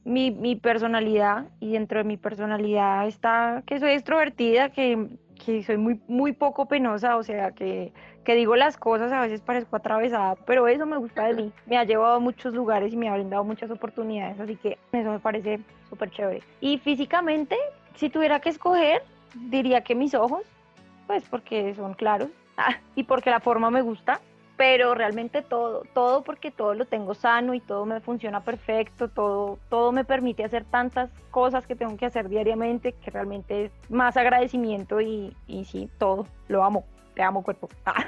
mi, 0.05 0.31
mi, 0.31 0.57
personalidad 0.57 1.49
y 1.61 1.73
dentro 1.73 1.99
de 1.99 2.05
mi 2.05 2.17
personalidad 2.17 3.07
está 3.07 3.63
que 3.67 3.79
soy 3.81 3.91
extrovertida, 3.91 4.71
que, 4.71 5.09
que 5.45 5.63
soy 5.63 5.77
muy, 5.77 6.01
muy 6.09 6.33
poco 6.33 6.67
penosa, 6.67 7.17
o 7.17 7.23
sea, 7.23 7.53
que 7.53 7.93
que 8.29 8.35
digo 8.35 8.57
las 8.57 8.77
cosas, 8.77 9.11
a 9.11 9.23
veces 9.23 9.41
parezco 9.41 9.75
atravesada, 9.75 10.35
pero 10.45 10.69
eso 10.69 10.85
me 10.85 10.99
gusta 10.99 11.25
de 11.29 11.33
mí. 11.33 11.53
Me 11.65 11.79
ha 11.79 11.85
llevado 11.85 12.17
a 12.17 12.19
muchos 12.19 12.53
lugares 12.53 12.93
y 12.93 12.97
me 12.99 13.09
ha 13.09 13.15
brindado 13.15 13.43
muchas 13.43 13.71
oportunidades, 13.71 14.39
así 14.39 14.55
que 14.57 14.77
eso 14.93 15.11
me 15.11 15.19
parece 15.19 15.61
súper 15.89 16.11
chévere. 16.11 16.43
Y 16.61 16.77
físicamente, 16.77 17.57
si 17.95 18.11
tuviera 18.11 18.39
que 18.39 18.51
escoger, 18.51 19.03
diría 19.35 19.81
que 19.81 19.95
mis 19.95 20.15
ojos, 20.15 20.43
pues 21.07 21.25
porque 21.31 21.75
son 21.75 21.95
claros 21.95 22.29
ah, 22.59 22.77
y 22.97 23.05
porque 23.05 23.31
la 23.31 23.41
forma 23.41 23.71
me 23.71 23.81
gusta, 23.81 24.21
pero 24.59 24.95
realmente 24.95 25.41
todo, 25.41 25.85
todo 25.95 26.23
porque 26.25 26.51
todo 26.51 26.75
lo 26.75 26.85
tengo 26.85 27.15
sano 27.15 27.55
y 27.55 27.61
todo 27.61 27.87
me 27.87 28.01
funciona 28.01 28.43
perfecto, 28.45 29.09
todo, 29.09 29.59
todo 29.71 29.93
me 29.93 30.05
permite 30.05 30.45
hacer 30.45 30.65
tantas 30.65 31.09
cosas 31.31 31.67
que 31.67 31.77
tengo 31.77 31.97
que 31.97 32.05
hacer 32.05 32.29
diariamente 32.29 32.93
que 32.93 33.11
realmente 33.11 33.67
es 33.67 33.73
más 33.89 34.17
agradecimiento 34.17 35.01
y, 35.01 35.35
y 35.47 35.65
sí, 35.65 35.89
todo, 35.97 36.27
lo 36.49 36.65
amo 36.65 36.85
te 37.15 37.23
amo 37.23 37.43
cuerpo. 37.43 37.69
Ah. 37.87 38.05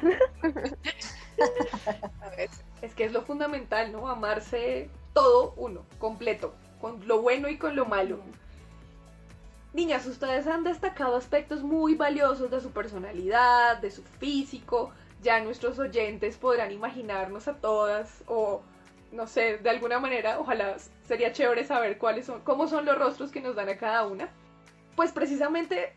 es 2.82 2.94
que 2.94 3.04
es 3.04 3.12
lo 3.12 3.22
fundamental, 3.22 3.92
¿no? 3.92 4.08
Amarse 4.08 4.90
todo 5.14 5.54
uno, 5.56 5.86
completo, 5.98 6.52
con 6.82 7.06
lo 7.08 7.22
bueno 7.22 7.48
y 7.48 7.56
con 7.56 7.74
lo 7.74 7.86
malo. 7.86 8.20
Niñas, 9.72 10.04
ustedes 10.06 10.46
han 10.46 10.64
destacado 10.64 11.16
aspectos 11.16 11.62
muy 11.62 11.94
valiosos 11.94 12.50
de 12.50 12.60
su 12.60 12.72
personalidad, 12.72 13.78
de 13.78 13.90
su 13.90 14.02
físico. 14.02 14.92
Ya 15.22 15.40
nuestros 15.40 15.78
oyentes 15.78 16.37
podrán 16.38 16.72
imaginarnos 16.72 17.48
a 17.48 17.56
todas 17.56 18.24
o 18.26 18.62
no 19.12 19.26
sé, 19.26 19.59
de 19.59 19.70
alguna 19.70 19.98
manera, 19.98 20.38
ojalá 20.38 20.76
sería 21.04 21.33
chévere 21.33 21.64
saber 21.64 21.98
cuáles 21.98 22.26
son, 22.26 22.40
cómo 22.42 22.68
son 22.68 22.85
los 22.85 22.96
rostros 22.96 23.33
que 23.33 23.40
nos 23.40 23.56
dan 23.56 23.68
a 23.68 23.76
cada 23.76 24.06
una. 24.06 24.28
Pues 24.94 25.12
precisamente 25.12 25.94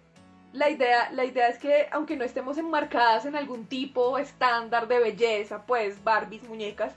la 0.54 0.70
idea, 0.70 1.12
la 1.12 1.26
idea 1.26 1.48
es 1.48 1.58
que 1.58 1.88
aunque 1.92 2.16
no 2.16 2.24
estemos 2.24 2.58
enmarcadas 2.58 3.26
en 3.26 3.36
algún 3.36 3.66
tipo 3.66 4.18
estándar 4.18 4.88
de 4.88 5.00
belleza, 5.00 5.66
pues 5.66 6.04
Barbies, 6.04 6.44
muñecas, 6.48 6.96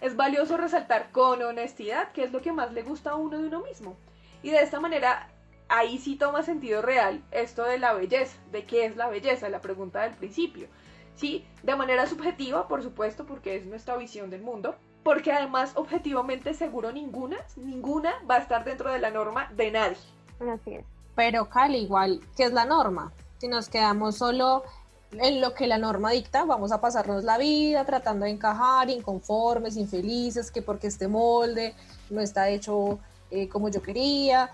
Es 0.00 0.14
valioso 0.14 0.56
resaltar 0.56 1.10
con 1.10 1.42
honestidad 1.42 2.12
qué 2.12 2.22
es 2.22 2.32
lo 2.32 2.40
que 2.40 2.52
más 2.52 2.72
le 2.72 2.82
gusta 2.82 3.10
a 3.10 3.16
uno 3.16 3.38
de 3.40 3.48
uno 3.48 3.62
mismo. 3.62 3.96
Y 4.42 4.50
de 4.50 4.62
esta 4.62 4.78
manera, 4.78 5.28
ahí 5.68 5.98
sí 5.98 6.16
toma 6.16 6.42
sentido 6.44 6.82
real 6.82 7.22
esto 7.32 7.64
de 7.64 7.78
la 7.78 7.94
belleza, 7.94 8.38
de 8.52 8.64
qué 8.64 8.84
es 8.84 8.96
la 8.96 9.08
belleza, 9.08 9.48
la 9.48 9.60
pregunta 9.60 10.02
del 10.02 10.14
principio. 10.14 10.68
Sí, 11.18 11.44
de 11.64 11.74
manera 11.74 12.06
subjetiva, 12.06 12.68
por 12.68 12.82
supuesto, 12.82 13.26
porque 13.26 13.56
es 13.56 13.66
nuestra 13.66 13.96
visión 13.96 14.30
del 14.30 14.42
mundo, 14.42 14.76
porque 15.02 15.32
además 15.32 15.72
objetivamente 15.74 16.54
seguro 16.54 16.92
ninguna, 16.92 17.38
ninguna 17.56 18.14
va 18.30 18.36
a 18.36 18.38
estar 18.38 18.64
dentro 18.64 18.92
de 18.92 19.00
la 19.00 19.10
norma 19.10 19.50
de 19.56 19.72
nadie. 19.72 19.96
Así 20.38 20.74
es. 20.74 20.84
Pero 21.16 21.48
Cali, 21.48 21.78
igual, 21.78 22.20
¿qué 22.36 22.44
es 22.44 22.52
la 22.52 22.64
norma? 22.64 23.12
Si 23.38 23.48
nos 23.48 23.68
quedamos 23.68 24.18
solo 24.18 24.62
en 25.10 25.40
lo 25.40 25.54
que 25.54 25.66
la 25.66 25.78
norma 25.78 26.12
dicta, 26.12 26.44
vamos 26.44 26.70
a 26.70 26.80
pasarnos 26.80 27.24
la 27.24 27.36
vida 27.36 27.84
tratando 27.84 28.24
de 28.24 28.30
encajar, 28.30 28.88
inconformes, 28.88 29.76
infelices, 29.76 30.52
que 30.52 30.62
porque 30.62 30.86
este 30.86 31.08
molde 31.08 31.74
no 32.10 32.20
está 32.20 32.48
hecho 32.48 33.00
eh, 33.32 33.48
como 33.48 33.70
yo 33.70 33.82
quería. 33.82 34.50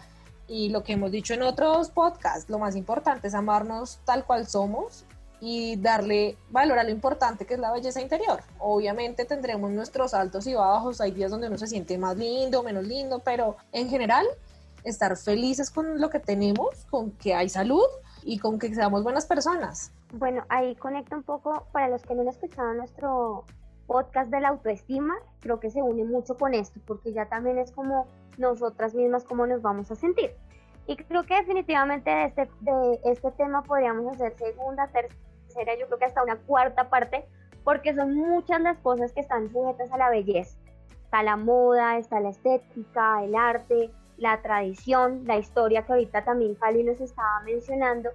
Y 0.49 0.71
lo 0.71 0.83
que 0.83 0.95
hemos 0.95 1.11
dicho 1.11 1.35
en 1.35 1.43
otros 1.43 1.91
podcasts, 1.91 2.49
lo 2.49 2.59
más 2.59 2.75
importante 2.75 3.29
es 3.29 3.35
amarnos 3.35 3.99
tal 4.07 4.25
cual 4.25 4.47
somos 4.47 5.05
y 5.45 5.77
darle 5.77 6.39
valor 6.51 6.79
a 6.79 6.85
lo 6.85 6.91
importante 6.91 7.45
que 7.45 7.55
es 7.55 7.61
la 7.61 7.71
belleza 7.71 8.01
interior. 8.01 8.41
Obviamente 8.59 9.27
tendremos 9.27 9.71
nuestros 9.71 10.15
altos 10.15 10.47
y 10.47 10.55
bajos, 10.55 11.03
hay 11.03 11.11
días 11.11 11.31
donde 11.31 11.49
uno 11.49 11.59
se 11.59 11.67
siente 11.67 11.99
más 11.99 12.17
lindo, 12.17 12.63
menos 12.63 12.85
lindo, 12.85 13.19
pero 13.19 13.57
en 13.71 13.91
general 13.91 14.25
estar 14.85 15.15
felices 15.19 15.71
con 15.71 16.01
lo 16.01 16.09
que 16.09 16.19
tenemos, 16.19 16.87
con 16.89 17.11
que 17.11 17.35
hay 17.35 17.51
salud 17.51 17.85
y 18.23 18.39
con 18.39 18.59
que 18.59 18.75
seamos 18.75 19.03
buenas 19.03 19.27
personas. 19.27 19.93
Bueno, 20.15 20.45
ahí 20.49 20.75
conecta 20.77 21.15
un 21.15 21.25
poco, 21.25 21.67
para 21.73 21.89
los 21.89 22.01
que 22.03 22.15
no 22.15 22.23
han 22.23 22.29
escuchado 22.29 22.73
nuestro 22.73 23.45
podcast 23.87 24.31
de 24.31 24.41
la 24.41 24.49
autoestima, 24.49 25.15
creo 25.41 25.61
que 25.61 25.71
se 25.71 25.83
une 25.83 26.05
mucho 26.05 26.39
con 26.39 26.55
esto, 26.55 26.81
porque 26.87 27.13
ya 27.13 27.27
también 27.27 27.59
es 27.59 27.71
como 27.71 28.07
nosotras 28.39 28.95
mismas 28.95 29.25
cómo 29.25 29.47
nos 29.47 29.61
vamos 29.61 29.91
a 29.91 29.95
sentir. 29.95 30.31
Y 30.87 30.97
creo 30.97 31.25
que 31.25 31.35
definitivamente 31.35 32.09
de 32.09 32.25
este, 32.25 32.51
de 32.61 33.01
este 33.05 33.31
tema 33.33 33.63
podríamos 33.63 34.15
hacer 34.15 34.35
segunda, 34.39 34.87
tercera, 34.89 35.24
yo 35.79 35.87
creo 35.87 35.99
que 35.99 36.05
hasta 36.05 36.23
una 36.23 36.37
cuarta 36.37 36.89
parte, 36.91 37.27
porque 37.63 37.95
son 37.95 38.15
muchas 38.15 38.61
las 38.61 38.79
cosas 38.79 39.13
que 39.13 39.21
están 39.21 39.51
sujetas 39.51 39.91
a 39.93 39.99
la 39.99 40.11
belleza. 40.11 40.59
Está 41.05 41.23
la 41.23 41.37
moda, 41.37 41.99
está 41.99 42.21
la 42.21 42.31
estética, 42.31 43.23
el 43.23 43.35
arte, 43.35 43.91
la 44.17 44.43
tradición, 44.43 45.23
la 45.27 45.39
historia 45.39 45.83
que 45.83 45.93
ahorita 45.93 46.25
también 46.25 46.55
Cali 46.55 46.83
nos 46.83 47.01
estaba 47.01 47.41
mencionando. 47.45 48.11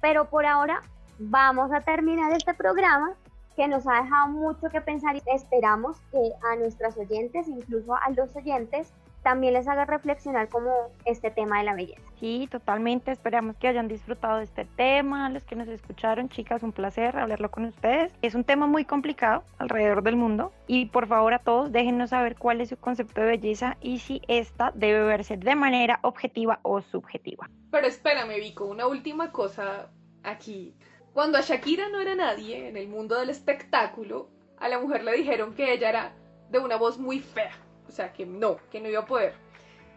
Pero 0.00 0.28
por 0.28 0.46
ahora 0.46 0.82
vamos 1.18 1.72
a 1.72 1.80
terminar 1.80 2.32
este 2.32 2.54
programa 2.54 3.14
que 3.56 3.66
nos 3.66 3.86
ha 3.86 4.02
dejado 4.02 4.28
mucho 4.28 4.68
que 4.68 4.80
pensar 4.82 5.16
y 5.16 5.22
esperamos 5.34 5.98
que 6.12 6.32
a 6.52 6.56
nuestras 6.56 6.96
oyentes, 6.98 7.48
incluso 7.48 7.94
a 7.94 8.10
los 8.10 8.36
oyentes, 8.36 8.92
también 9.26 9.54
les 9.54 9.66
haga 9.66 9.84
reflexionar 9.84 10.48
como 10.48 10.70
este 11.04 11.32
tema 11.32 11.58
de 11.58 11.64
la 11.64 11.74
belleza. 11.74 12.00
Sí, 12.20 12.46
totalmente. 12.48 13.10
Esperamos 13.10 13.56
que 13.56 13.66
hayan 13.66 13.88
disfrutado 13.88 14.38
de 14.38 14.44
este 14.44 14.66
tema. 14.76 15.28
Los 15.30 15.42
que 15.42 15.56
nos 15.56 15.66
escucharon, 15.66 16.28
chicas, 16.28 16.62
un 16.62 16.70
placer 16.70 17.16
hablarlo 17.18 17.50
con 17.50 17.64
ustedes. 17.64 18.12
Es 18.22 18.36
un 18.36 18.44
tema 18.44 18.68
muy 18.68 18.84
complicado 18.84 19.42
alrededor 19.58 20.04
del 20.04 20.14
mundo 20.14 20.52
y 20.68 20.86
por 20.86 21.08
favor 21.08 21.34
a 21.34 21.40
todos 21.40 21.72
déjenos 21.72 22.10
saber 22.10 22.36
cuál 22.36 22.60
es 22.60 22.68
su 22.68 22.76
concepto 22.76 23.20
de 23.20 23.26
belleza 23.26 23.76
y 23.80 23.98
si 23.98 24.22
esta 24.28 24.70
debe 24.76 25.02
verse 25.02 25.36
de 25.36 25.56
manera 25.56 25.98
objetiva 26.02 26.60
o 26.62 26.80
subjetiva. 26.80 27.50
Pero 27.72 27.88
espérame, 27.88 28.38
Vico, 28.38 28.66
una 28.66 28.86
última 28.86 29.32
cosa 29.32 29.90
aquí. 30.22 30.76
Cuando 31.12 31.36
a 31.36 31.40
Shakira 31.40 31.88
no 31.88 32.00
era 32.00 32.14
nadie 32.14 32.68
en 32.68 32.76
el 32.76 32.86
mundo 32.86 33.18
del 33.18 33.30
espectáculo, 33.30 34.30
a 34.56 34.68
la 34.68 34.78
mujer 34.78 35.02
le 35.02 35.14
dijeron 35.14 35.52
que 35.56 35.72
ella 35.72 35.88
era 35.88 36.12
de 36.48 36.60
una 36.60 36.76
voz 36.76 36.96
muy 36.96 37.18
fea. 37.18 37.65
O 37.88 37.92
sea, 37.92 38.12
que 38.12 38.26
no, 38.26 38.58
que 38.70 38.80
no 38.80 38.88
iba 38.88 39.00
a 39.00 39.06
poder. 39.06 39.34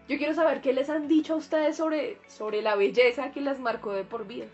Yo 0.08 0.18
quiero 0.18 0.34
saber 0.34 0.62
qué 0.62 0.74
les 0.74 0.90
han 0.90 1.08
dicho 1.08 1.34
a 1.34 1.38
ustedes 1.38 1.78
sobre, 1.78 2.18
sobre 2.28 2.62
la 2.62 2.76
belleza 2.76 3.32
que 3.32 3.42
las 3.42 3.60
marcó 3.60 3.94
de 3.94 4.04
por 4.04 4.26
vida. 4.26 4.46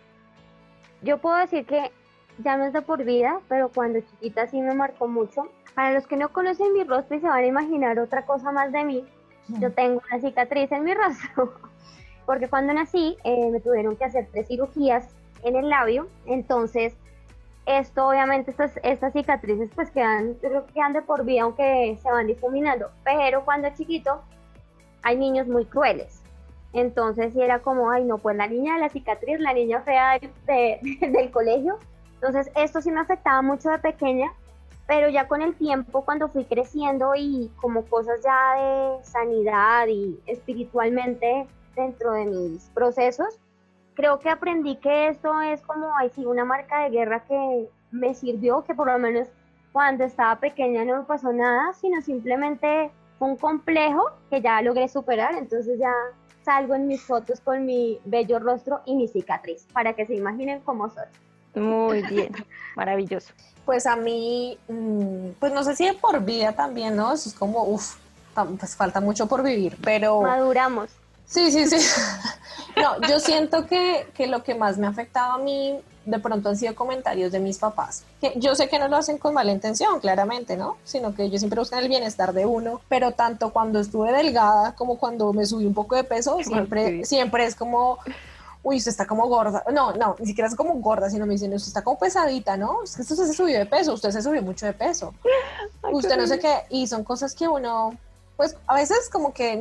Yo 1.01 1.17
puedo 1.17 1.37
decir 1.37 1.65
que 1.65 1.91
ya 2.39 2.57
no 2.57 2.65
es 2.65 2.73
de 2.73 2.81
por 2.81 3.03
vida, 3.03 3.39
pero 3.47 3.69
cuando 3.69 4.01
chiquita 4.01 4.47
sí 4.47 4.59
me 4.61 4.73
marcó 4.73 5.07
mucho. 5.07 5.49
Para 5.73 5.93
los 5.93 6.07
que 6.07 6.17
no 6.17 6.29
conocen 6.29 6.73
mi 6.73 6.83
rostro 6.83 7.17
y 7.17 7.21
se 7.21 7.27
van 7.27 7.43
a 7.43 7.47
imaginar 7.47 7.99
otra 7.99 8.25
cosa 8.25 8.51
más 8.51 8.71
de 8.71 8.83
mí, 8.83 9.05
yo 9.47 9.71
tengo 9.71 10.01
una 10.09 10.19
cicatriz 10.19 10.71
en 10.71 10.83
mi 10.83 10.93
rostro. 10.93 11.53
Porque 12.25 12.49
cuando 12.49 12.73
nací 12.73 13.17
eh, 13.23 13.49
me 13.51 13.59
tuvieron 13.59 13.95
que 13.95 14.05
hacer 14.05 14.27
tres 14.31 14.47
cirugías 14.47 15.07
en 15.43 15.55
el 15.55 15.69
labio. 15.69 16.07
Entonces, 16.25 16.97
esto 17.65 18.07
obviamente, 18.07 18.51
estas, 18.51 18.79
estas 18.83 19.13
cicatrices 19.13 19.69
pues 19.73 19.89
quedan, 19.91 20.35
quedan 20.73 20.93
de 20.93 21.01
por 21.01 21.25
vida 21.25 21.43
aunque 21.43 21.97
se 22.01 22.11
van 22.11 22.27
difuminando. 22.27 22.91
Pero 23.03 23.43
cuando 23.43 23.67
es 23.67 23.77
chiquito, 23.77 24.21
hay 25.03 25.17
niños 25.17 25.47
muy 25.47 25.65
crueles. 25.65 26.21
Entonces, 26.73 27.33
si 27.33 27.41
era 27.41 27.59
como, 27.59 27.89
ay, 27.89 28.03
no, 28.03 28.17
pues 28.17 28.35
la 28.35 28.47
niña 28.47 28.75
de 28.75 28.81
la 28.81 28.89
cicatriz, 28.89 29.39
la 29.39 29.53
niña 29.53 29.81
fea 29.81 30.19
del 30.47 31.31
colegio. 31.31 31.79
Entonces, 32.15 32.51
esto 32.55 32.81
sí 32.81 32.91
me 32.91 32.99
afectaba 32.99 33.41
mucho 33.41 33.69
de 33.69 33.79
pequeña, 33.79 34.33
pero 34.87 35.09
ya 35.09 35.27
con 35.27 35.41
el 35.41 35.55
tiempo, 35.55 36.03
cuando 36.03 36.27
fui 36.27 36.43
creciendo 36.43 37.13
y 37.15 37.49
como 37.61 37.85
cosas 37.85 38.19
ya 38.23 38.55
de 38.55 39.03
sanidad 39.03 39.87
y 39.87 40.19
espiritualmente 40.27 41.47
dentro 41.75 42.11
de 42.11 42.25
mis 42.25 42.69
procesos, 42.73 43.39
creo 43.95 44.19
que 44.19 44.29
aprendí 44.29 44.75
que 44.77 45.07
esto 45.07 45.41
es 45.41 45.61
como, 45.61 45.95
ay, 45.97 46.11
sí, 46.13 46.25
una 46.25 46.45
marca 46.45 46.83
de 46.83 46.89
guerra 46.91 47.23
que 47.25 47.69
me 47.91 48.13
sirvió, 48.13 48.63
que 48.63 48.75
por 48.75 48.91
lo 48.91 48.99
menos 48.99 49.27
cuando 49.71 50.03
estaba 50.03 50.39
pequeña 50.39 50.85
no 50.85 50.97
me 50.99 51.03
pasó 51.03 51.33
nada, 51.33 51.73
sino 51.73 52.01
simplemente 52.01 52.91
fue 53.17 53.29
un 53.29 53.37
complejo 53.37 54.05
que 54.29 54.41
ya 54.41 54.61
logré 54.61 54.87
superar, 54.87 55.35
entonces 55.35 55.79
ya 55.79 55.91
salgo 56.43 56.75
en 56.75 56.87
mis 56.87 57.01
fotos 57.01 57.39
con 57.39 57.65
mi 57.65 57.99
bello 58.05 58.39
rostro 58.39 58.81
y 58.85 58.95
mi 58.95 59.07
cicatriz, 59.07 59.65
para 59.73 59.93
que 59.93 60.05
se 60.05 60.15
imaginen 60.15 60.59
cómo 60.61 60.89
soy. 60.89 61.61
Muy 61.61 62.01
bien, 62.09 62.31
maravilloso. 62.75 63.33
Pues 63.65 63.87
a 63.87 63.95
mí, 63.95 64.57
mm, 64.67 65.29
pues 65.39 65.51
no 65.51 65.63
sé 65.63 65.75
si 65.75 65.85
de 65.87 65.93
por 65.93 66.23
vida 66.23 66.53
también, 66.53 66.95
¿no? 66.95 67.13
es 67.13 67.33
como, 67.33 67.63
uff, 67.63 67.95
pues 68.59 68.75
falta 68.75 68.99
mucho 68.99 69.27
por 69.27 69.41
vivir, 69.41 69.77
pero... 69.83 70.21
Maduramos. 70.21 70.91
Sí, 71.27 71.51
sí, 71.51 71.67
sí. 71.67 71.77
No, 72.75 72.99
yo 73.07 73.21
siento 73.21 73.65
que, 73.67 74.05
que, 74.13 74.27
lo 74.27 74.43
que 74.43 74.53
más 74.53 74.77
me 74.77 74.85
ha 74.85 74.89
afectado 74.89 75.31
a 75.31 75.37
mí 75.37 75.79
de 76.05 76.19
pronto 76.19 76.49
han 76.49 76.57
sido 76.57 76.75
comentarios 76.75 77.31
de 77.31 77.39
mis 77.39 77.57
papás. 77.57 78.03
Que 78.21 78.33
yo 78.35 78.55
sé 78.55 78.69
que 78.69 78.79
no 78.79 78.87
lo 78.87 78.97
hacen 78.97 79.17
con 79.17 79.33
mala 79.33 79.51
intención, 79.51 79.99
claramente, 79.99 80.55
¿no? 80.55 80.77
Sino 80.83 81.15
que 81.15 81.23
ellos 81.23 81.39
siempre 81.39 81.59
buscan 81.59 81.79
el 81.79 81.89
bienestar 81.89 82.33
de 82.33 82.45
uno, 82.45 82.81
pero 82.87 83.11
tanto 83.13 83.51
cuando 83.51 83.79
estuve 83.79 84.11
delgada 84.11 84.75
como 84.75 84.97
cuando 84.97 85.33
me 85.33 85.45
subí 85.45 85.65
un 85.65 85.73
poco 85.73 85.95
de 85.95 86.03
peso, 86.03 86.37
siempre, 86.43 87.05
siempre 87.05 87.45
es 87.45 87.55
como, 87.55 87.97
uy, 88.63 88.77
usted 88.77 88.91
está 88.91 89.07
como 89.07 89.27
gorda. 89.27 89.63
No, 89.73 89.93
no, 89.93 90.15
ni 90.19 90.27
siquiera 90.27 90.47
es 90.47 90.55
como 90.55 90.73
gorda, 90.75 91.09
sino 91.09 91.25
me 91.25 91.33
dicen, 91.33 91.53
usted 91.53 91.69
está 91.69 91.83
como 91.83 91.97
pesadita, 91.97 92.57
¿no? 92.57 92.83
Es 92.83 92.95
que 92.95 93.01
usted 93.01 93.15
se 93.15 93.33
subió 93.33 93.57
de 93.57 93.65
peso, 93.65 93.93
usted 93.93 94.11
se 94.11 94.21
subió 94.21 94.41
mucho 94.41 94.65
de 94.65 94.73
peso. 94.73 95.13
usted 95.91 96.17
no 96.17 96.27
sé 96.27 96.39
qué, 96.39 96.63
y 96.69 96.87
son 96.87 97.03
cosas 97.03 97.33
que 97.33 97.47
uno 97.47 97.97
pues 98.37 98.57
a 98.67 98.75
veces 98.75 99.09
como 99.09 99.33
que 99.33 99.55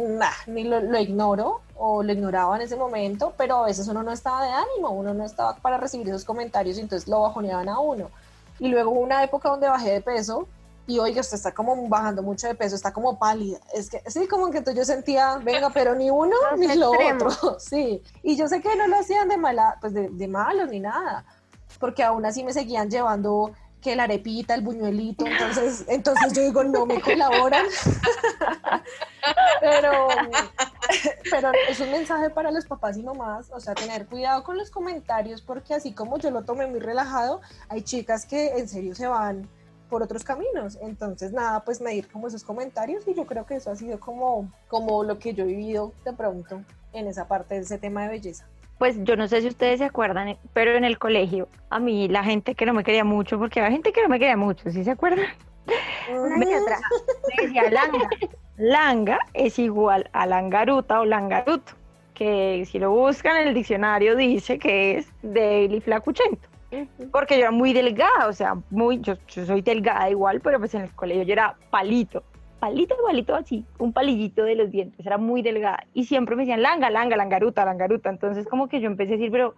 ni 0.46 0.64
lo, 0.64 0.98
ignoro 0.98 1.60
o 1.76 2.02
lo 2.02 2.12
ignoraba 2.12 2.56
en 2.56 2.62
ese 2.62 2.76
momento, 2.76 3.32
pero 3.36 3.58
a 3.58 3.66
veces 3.66 3.86
uno 3.88 4.02
no 4.02 4.12
estaba 4.12 4.44
de 4.44 4.52
ánimo, 4.52 4.90
uno 4.90 5.14
no 5.14 5.24
estaba 5.24 5.56
para 5.56 5.78
recibir 5.78 6.08
esos 6.08 6.24
comentarios 6.24 6.76
y 6.78 6.80
entonces 6.80 7.08
lo 7.08 7.20
bajoneaban 7.20 7.68
a 7.68 7.78
uno. 7.78 8.10
Y 8.58 8.68
luego 8.68 8.90
hubo 8.90 9.00
una 9.00 9.22
época 9.22 9.48
donde 9.48 9.68
bajé 9.68 9.92
de 9.92 10.00
peso 10.00 10.48
y 10.86 10.98
oiga, 10.98 11.20
usted 11.20 11.36
está 11.36 11.52
como 11.52 11.88
bajando 11.88 12.22
mucho 12.22 12.46
de 12.46 12.54
peso, 12.54 12.74
está 12.74 12.92
como 12.92 13.18
pálida. 13.18 13.58
Es 13.72 13.88
que 13.88 14.02
sí, 14.10 14.26
como 14.26 14.50
que 14.50 14.58
entonces 14.58 14.78
yo 14.78 14.84
sentía, 14.84 15.36
venga, 15.36 15.70
pero 15.70 15.94
ni 15.94 16.10
uno 16.10 16.36
ni 16.56 16.74
lo 16.74 16.90
otro. 16.90 17.30
Sí. 17.58 18.02
Y 18.22 18.36
yo 18.36 18.48
sé 18.48 18.60
que 18.60 18.76
no 18.76 18.86
lo 18.86 18.98
hacían 18.98 19.28
de 19.28 19.36
mala, 19.36 19.78
pues 19.80 19.94
de, 19.94 20.08
de 20.10 20.28
malos 20.28 20.68
ni 20.68 20.80
nada, 20.80 21.24
porque 21.78 22.02
aún 22.02 22.26
así 22.26 22.44
me 22.44 22.52
seguían 22.52 22.90
llevando 22.90 23.52
que 23.84 23.94
la 23.94 24.04
arepita, 24.04 24.54
el 24.54 24.62
buñuelito, 24.62 25.26
entonces, 25.26 25.84
entonces 25.88 26.32
yo 26.32 26.42
digo, 26.42 26.64
no 26.64 26.86
me 26.86 27.02
colaboran. 27.02 27.66
pero, 29.60 30.08
pero 31.30 31.52
es 31.68 31.78
un 31.80 31.90
mensaje 31.90 32.30
para 32.30 32.50
los 32.50 32.64
papás 32.64 32.96
y 32.96 33.02
mamás, 33.02 33.50
o 33.52 33.60
sea, 33.60 33.74
tener 33.74 34.06
cuidado 34.06 34.42
con 34.42 34.56
los 34.56 34.70
comentarios, 34.70 35.42
porque 35.42 35.74
así 35.74 35.92
como 35.92 36.18
yo 36.18 36.30
lo 36.30 36.44
tomé 36.44 36.66
muy 36.66 36.80
relajado, 36.80 37.42
hay 37.68 37.82
chicas 37.82 38.24
que 38.24 38.56
en 38.56 38.68
serio 38.68 38.94
se 38.94 39.06
van 39.06 39.46
por 39.90 40.02
otros 40.02 40.24
caminos. 40.24 40.78
Entonces, 40.80 41.32
nada, 41.32 41.62
pues 41.62 41.82
medir 41.82 42.10
como 42.10 42.28
esos 42.28 42.42
comentarios 42.42 43.06
y 43.06 43.12
yo 43.12 43.26
creo 43.26 43.44
que 43.44 43.56
eso 43.56 43.70
ha 43.70 43.76
sido 43.76 44.00
como, 44.00 44.50
como 44.66 45.04
lo 45.04 45.18
que 45.18 45.34
yo 45.34 45.44
he 45.44 45.48
vivido 45.48 45.92
de 46.06 46.14
pronto 46.14 46.62
en 46.94 47.06
esa 47.06 47.28
parte 47.28 47.56
de 47.56 47.60
ese 47.60 47.76
tema 47.76 48.04
de 48.04 48.08
belleza 48.08 48.46
pues 48.78 48.96
yo 49.04 49.16
no 49.16 49.28
sé 49.28 49.40
si 49.40 49.48
ustedes 49.48 49.78
se 49.78 49.84
acuerdan, 49.84 50.36
pero 50.52 50.72
en 50.72 50.84
el 50.84 50.98
colegio, 50.98 51.48
a 51.70 51.78
mí 51.78 52.08
la 52.08 52.24
gente 52.24 52.54
que 52.54 52.66
no 52.66 52.74
me 52.74 52.84
quería 52.84 53.04
mucho, 53.04 53.38
porque 53.38 53.60
había 53.60 53.72
gente 53.72 53.92
que 53.92 54.02
no 54.02 54.08
me 54.08 54.18
quería 54.18 54.36
mucho, 54.36 54.70
¿sí 54.70 54.84
se 54.84 54.90
acuerdan? 54.90 55.26
me, 56.38 56.46
decía 57.40 57.70
langa. 57.70 58.08
Langa 58.56 59.18
es 59.32 59.58
igual 59.58 60.08
a 60.12 60.26
langaruta 60.26 61.00
o 61.00 61.04
langaruto, 61.04 61.72
que 62.14 62.64
si 62.70 62.78
lo 62.78 62.90
buscan 62.90 63.36
en 63.38 63.48
el 63.48 63.54
diccionario 63.54 64.16
dice 64.16 64.58
que 64.58 64.98
es 64.98 65.12
débil 65.22 65.76
y 65.76 65.80
flacuchento. 65.80 66.48
Porque 67.12 67.36
yo 67.36 67.42
era 67.42 67.50
muy 67.52 67.72
delgada, 67.72 68.26
o 68.26 68.32
sea, 68.32 68.56
muy, 68.70 69.00
yo, 69.00 69.14
yo 69.28 69.46
soy 69.46 69.62
delgada 69.62 70.10
igual, 70.10 70.40
pero 70.40 70.58
pues 70.58 70.74
en 70.74 70.82
el 70.82 70.90
colegio 70.90 71.22
yo 71.22 71.32
era 71.32 71.54
palito. 71.70 72.24
Palito, 72.64 72.96
palito 73.04 73.34
así, 73.34 73.66
un 73.78 73.92
palillito 73.92 74.42
de 74.42 74.54
los 74.54 74.70
dientes, 74.70 75.04
era 75.04 75.18
muy 75.18 75.42
delgada. 75.42 75.84
Y 75.92 76.04
siempre 76.04 76.34
me 76.34 76.42
decían, 76.44 76.62
langa, 76.62 76.88
langa, 76.88 77.14
langaruta, 77.16 77.64
langaruta. 77.64 78.08
Entonces 78.08 78.46
como 78.48 78.68
que 78.68 78.80
yo 78.80 78.86
empecé 78.86 79.14
a 79.14 79.16
decir, 79.16 79.30
pero 79.30 79.54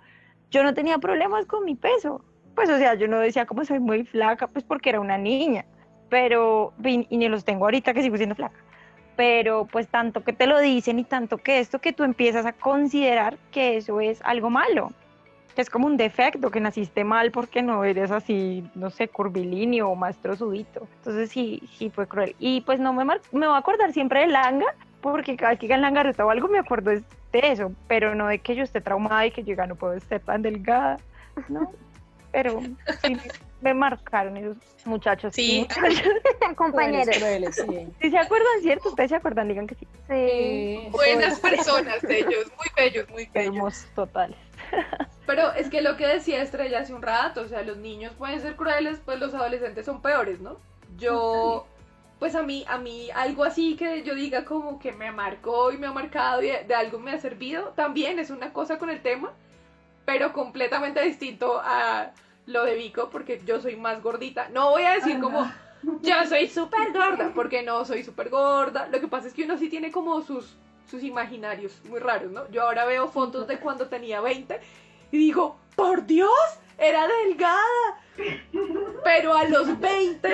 yo 0.51 0.65
no 0.65 0.75
tenía 0.75 0.99
problemas 0.99 1.47
con 1.47 1.65
mi 1.65 1.77
peso. 1.77 2.25
Pues 2.57 2.69
o 2.69 2.79
sea, 2.79 2.95
yo 2.95 3.07
no 3.07 3.21
decía 3.21 3.47
como 3.47 3.65
soy 3.65 3.79
muy 3.79 4.05
flaca, 4.05 4.49
pues 4.49 4.65
porque 4.65 4.91
era 4.91 5.01
una 5.01 5.19
niña. 5.19 5.67
Pero, 6.09 6.73
y 6.85 7.17
ni 7.17 7.29
los 7.29 7.45
tengo 7.45 7.65
ahorita 7.65 7.95
que 7.95 8.03
sigo 8.03 8.17
siendo 8.17 8.35
flaca. 8.35 8.59
Pero 9.17 9.67
pues 9.71 9.87
tanto 9.89 10.25
que 10.25 10.33
te 10.33 10.49
lo 10.49 10.59
dicen 10.61 10.99
y 10.99 11.05
tanto 11.05 11.39
que 11.39 11.61
esto 11.61 11.81
que 11.81 11.93
tú 11.93 12.03
empiezas 12.03 12.45
a 12.45 12.53
considerar 12.53 13.39
que 13.53 13.77
eso 13.77 14.01
es 14.01 14.21
algo 14.23 14.51
malo 14.51 14.91
es 15.63 15.71
como 15.71 15.87
un 15.87 15.97
defecto, 15.97 16.51
que 16.51 16.61
naciste 16.61 17.05
mal 17.05 17.31
porque 17.31 17.63
no 17.63 17.85
eres 17.85 18.11
así, 18.11 18.69
no 18.75 18.91
sé, 18.91 19.09
curvilíneo 19.09 19.89
o 19.89 19.95
más 19.95 20.17
trozudito. 20.19 20.87
Entonces 20.99 21.31
sí, 21.31 21.63
sí 21.77 21.91
fue 21.91 22.07
cruel. 22.07 22.35
Y 22.39 22.61
pues 22.63 22.81
no 22.81 22.93
me, 22.93 23.05
me 23.05 23.17
voy 23.33 23.55
a 23.55 23.57
acordar 23.57 23.93
siempre 23.93 24.21
de 24.21 24.27
Langa, 24.29 24.67
porque 25.01 25.37
cada 25.37 25.53
vez 25.53 25.61
que 25.61 25.73
en 25.73 25.83
Langa 25.83 26.13
o 26.19 26.31
algo 26.31 26.49
me 26.49 26.59
acuerdo 26.59 26.91
de 26.91 27.03
eso, 27.33 27.73
pero 27.89 28.15
no 28.15 28.29
de 28.29 28.39
que 28.39 28.55
yo 28.55 28.63
esté 28.63 28.81
traumada 28.81 29.27
y 29.27 29.31
que 29.31 29.45
yo 29.45 29.55
ya 29.55 29.67
no 29.67 29.75
puedo 29.75 29.95
estar 29.95 30.21
tan 30.21 30.43
delgada, 30.43 30.99
¿no? 31.49 31.71
Pero 32.33 32.61
sí, 33.03 33.17
me 33.61 33.75
marcaron 33.75 34.37
esos 34.37 34.57
muchachos. 34.85 35.35
Sí, 35.35 35.67
compañeros. 36.57 37.17
sí. 37.17 37.89
sí. 38.01 38.11
se 38.11 38.19
acuerdan, 38.19 38.63
¿cierto? 38.63 38.91
¿Ustedes 38.91 39.11
se 39.11 39.17
acuerdan? 39.17 39.49
Digan 39.49 39.67
que 39.67 39.75
sí. 39.75 39.87
Sí. 40.09 40.89
Buenas 40.91 41.41
personas 41.41 42.03
ellos, 42.05 42.51
muy 42.57 42.67
bellos, 42.77 43.09
muy 43.11 43.27
bellos. 43.33 43.55
Hermosos 43.55 43.89
totales. 43.95 44.39
Pero 45.27 45.53
es 45.55 45.69
que 45.69 45.81
lo 45.81 45.97
que 45.97 46.07
decía 46.07 46.43
Estrella 46.43 46.81
hace 46.81 46.95
un 46.95 47.03
rato, 47.03 47.43
o 47.43 47.49
sea, 47.49 47.63
los 47.63 47.77
niños 47.79 48.13
pueden 48.17 48.41
ser 48.41 48.55
crueles, 48.55 49.01
pues 49.05 49.19
los 49.19 49.35
adolescentes 49.35 49.85
son 49.85 50.01
peores, 50.01 50.41
¿no? 50.41 50.59
Yo, 50.97 51.67
pues 52.21 52.37
a 52.37 52.43
mí, 52.43 52.65
a 52.69 52.79
mí 52.79 53.11
algo 53.13 53.43
así 53.43 53.77
que 53.77 54.03
yo 54.05 54.15
diga 54.15 54.45
como 54.45 54.79
que 54.79 54.93
me 54.93 55.11
marcó 55.11 55.73
y 55.73 55.79
me 55.79 55.89
ha 55.89 55.93
marcado 55.93 56.43
y 56.43 56.47
de 56.47 56.75
algo 56.75 57.01
me 57.01 57.11
ha 57.11 57.19
servido, 57.19 57.71
también 57.71 58.21
es 58.21 58.31
una 58.31 58.53
cosa 58.53 58.79
con 58.79 58.89
el 58.89 59.03
tema, 59.03 59.33
pero 60.07 60.33
completamente 60.33 61.03
distinto 61.03 61.61
a 61.63 62.13
lo 62.47 62.65
de 62.65 62.77
Vico, 62.77 63.11
porque 63.11 63.43
yo 63.45 63.61
soy 63.61 63.77
más 63.77 64.03
gordita. 64.03 64.49
No 64.51 64.71
voy 64.71 64.85
a 64.85 64.93
decir 64.93 65.21
como, 65.21 65.53
yo 66.01 66.15
soy 66.27 66.49
súper 66.49 66.93
gorda, 66.93 67.33
porque 67.35 67.63
no 67.63 67.85
soy 67.85 68.05
súper 68.05 68.31
gorda. 68.31 68.89
Lo 68.91 69.01
que 69.01 69.09
pasa 69.09 69.27
es 69.27 69.35
que 69.35 69.45
uno 69.45 69.59
sí 69.59 69.69
tiene 69.69 69.91
como 69.91 70.23
sus, 70.23 70.57
sus 70.89 71.03
imaginarios 71.03 71.83
muy 71.89 71.99
raros, 71.99 72.31
¿no? 72.31 72.49
Yo 72.51 72.63
ahora 72.63 72.85
veo 72.85 73.09
fotos 73.09 73.49
de 73.49 73.59
cuando 73.59 73.89
tenía 73.89 74.21
20 74.21 74.61
y 75.11 75.19
digo, 75.19 75.59
por 75.75 76.07
Dios, 76.07 76.31
era 76.79 77.07
delgada. 77.25 78.01
Pero 79.03 79.35
a 79.35 79.45
los 79.45 79.79
20 79.79 80.31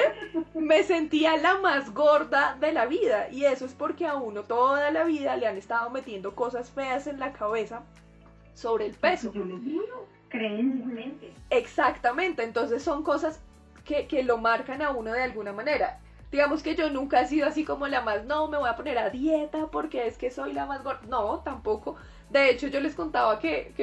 me 0.55 0.83
sentía 0.85 1.37
la 1.39 1.57
más 1.59 1.95
gorda 1.95 2.57
de 2.61 2.73
la 2.73 2.85
vida. 2.85 3.29
Y 3.31 3.47
eso 3.47 3.65
es 3.65 3.73
porque 3.73 4.07
a 4.07 4.17
uno 4.17 4.43
toda 4.43 4.91
la 4.91 5.05
vida 5.05 5.37
le 5.37 5.47
han 5.47 5.57
estado 5.57 5.89
metiendo 5.89 6.35
cosas 6.35 6.71
feas 6.71 7.07
en 7.07 7.19
la 7.19 7.33
cabeza 7.33 7.83
sobre 8.55 8.87
el 8.87 8.95
peso. 8.95 9.33
Exactamente, 11.51 12.43
entonces 12.43 12.83
son 12.83 13.03
cosas 13.03 13.41
que, 13.85 14.07
que 14.07 14.23
lo 14.23 14.39
marcan 14.39 14.83
a 14.83 14.91
uno 14.91 15.13
de 15.13 15.23
alguna 15.23 15.53
manera 15.53 15.99
digamos 16.33 16.63
que 16.63 16.75
yo 16.75 16.91
nunca 16.91 17.21
he 17.21 17.29
sido 17.29 17.47
así 17.47 17.63
como 17.63 17.87
la 17.87 18.01
más, 18.01 18.25
no, 18.25 18.49
me 18.49 18.57
voy 18.57 18.69
a 18.69 18.75
poner 18.75 18.99
a 18.99 19.11
dieta 19.11 19.67
porque 19.71 20.07
es 20.07 20.17
que 20.17 20.31
soy 20.31 20.55
la 20.55 20.65
más 20.65 20.83
gorda. 20.83 21.03
No, 21.07 21.41
tampoco. 21.45 21.97
De 22.31 22.51
hecho, 22.51 22.67
yo 22.69 22.81
les 22.81 22.95
contaba 22.95 23.39
que, 23.39 23.75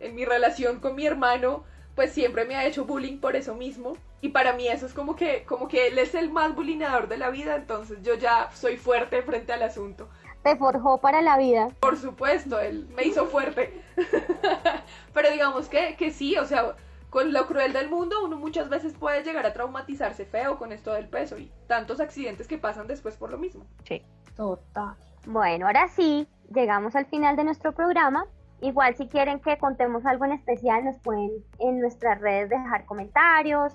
en 0.00 0.14
mi 0.14 0.24
relación 0.24 0.78
con 0.78 0.94
mi 0.94 1.04
hermano, 1.04 1.64
pues 1.96 2.12
siempre 2.12 2.44
me 2.44 2.54
ha 2.54 2.64
hecho 2.64 2.84
bullying 2.84 3.18
por 3.18 3.34
eso 3.34 3.56
mismo. 3.56 3.96
Y 4.20 4.28
para 4.28 4.52
mí 4.52 4.68
eso 4.68 4.86
es 4.86 4.94
como 4.94 5.16
que, 5.16 5.44
como 5.44 5.66
que 5.66 5.88
él 5.88 5.98
es 5.98 6.14
el 6.14 6.30
más 6.30 6.54
bullyingador 6.54 7.08
de 7.08 7.18
la 7.18 7.30
vida, 7.30 7.56
entonces 7.56 7.98
yo 8.02 8.14
ya 8.14 8.50
soy 8.52 8.76
fuerte 8.76 9.22
frente 9.22 9.52
al 9.52 9.62
asunto. 9.62 10.08
Te 10.42 10.56
forjó 10.56 10.98
para 10.98 11.20
la 11.20 11.36
vida. 11.36 11.68
Por 11.80 11.96
supuesto, 11.96 12.58
él 12.60 12.88
me 12.94 13.04
hizo 13.04 13.26
fuerte. 13.26 13.82
Pero 15.14 15.30
digamos 15.30 15.68
que, 15.68 15.96
que 15.96 16.10
sí, 16.10 16.36
o 16.36 16.44
sea, 16.44 16.76
con 17.10 17.32
lo 17.32 17.46
cruel 17.46 17.72
del 17.72 17.88
mundo, 17.90 18.16
uno 18.24 18.36
muchas 18.36 18.68
veces 18.68 18.94
puede 18.94 19.22
llegar 19.22 19.46
a 19.46 19.52
traumatizarse 19.52 20.24
feo 20.24 20.58
con 20.58 20.72
esto 20.72 20.92
del 20.92 21.08
peso 21.08 21.38
y 21.38 21.50
tantos 21.66 22.00
accidentes 22.00 22.46
que 22.46 22.58
pasan 22.58 22.86
después 22.86 23.16
por 23.16 23.30
lo 23.30 23.38
mismo. 23.38 23.64
Sí. 23.84 24.02
Total. 24.36 24.94
Bueno, 25.26 25.66
ahora 25.66 25.88
sí, 25.88 26.28
llegamos 26.54 26.94
al 26.96 27.06
final 27.06 27.36
de 27.36 27.44
nuestro 27.44 27.72
programa. 27.72 28.26
Igual 28.60 28.96
si 28.96 29.08
quieren 29.08 29.40
que 29.40 29.58
contemos 29.58 30.04
algo 30.06 30.24
en 30.24 30.32
especial, 30.32 30.84
nos 30.84 30.96
pueden 31.00 31.30
en 31.58 31.80
nuestras 31.80 32.20
redes 32.20 32.50
dejar 32.50 32.86
comentarios 32.86 33.72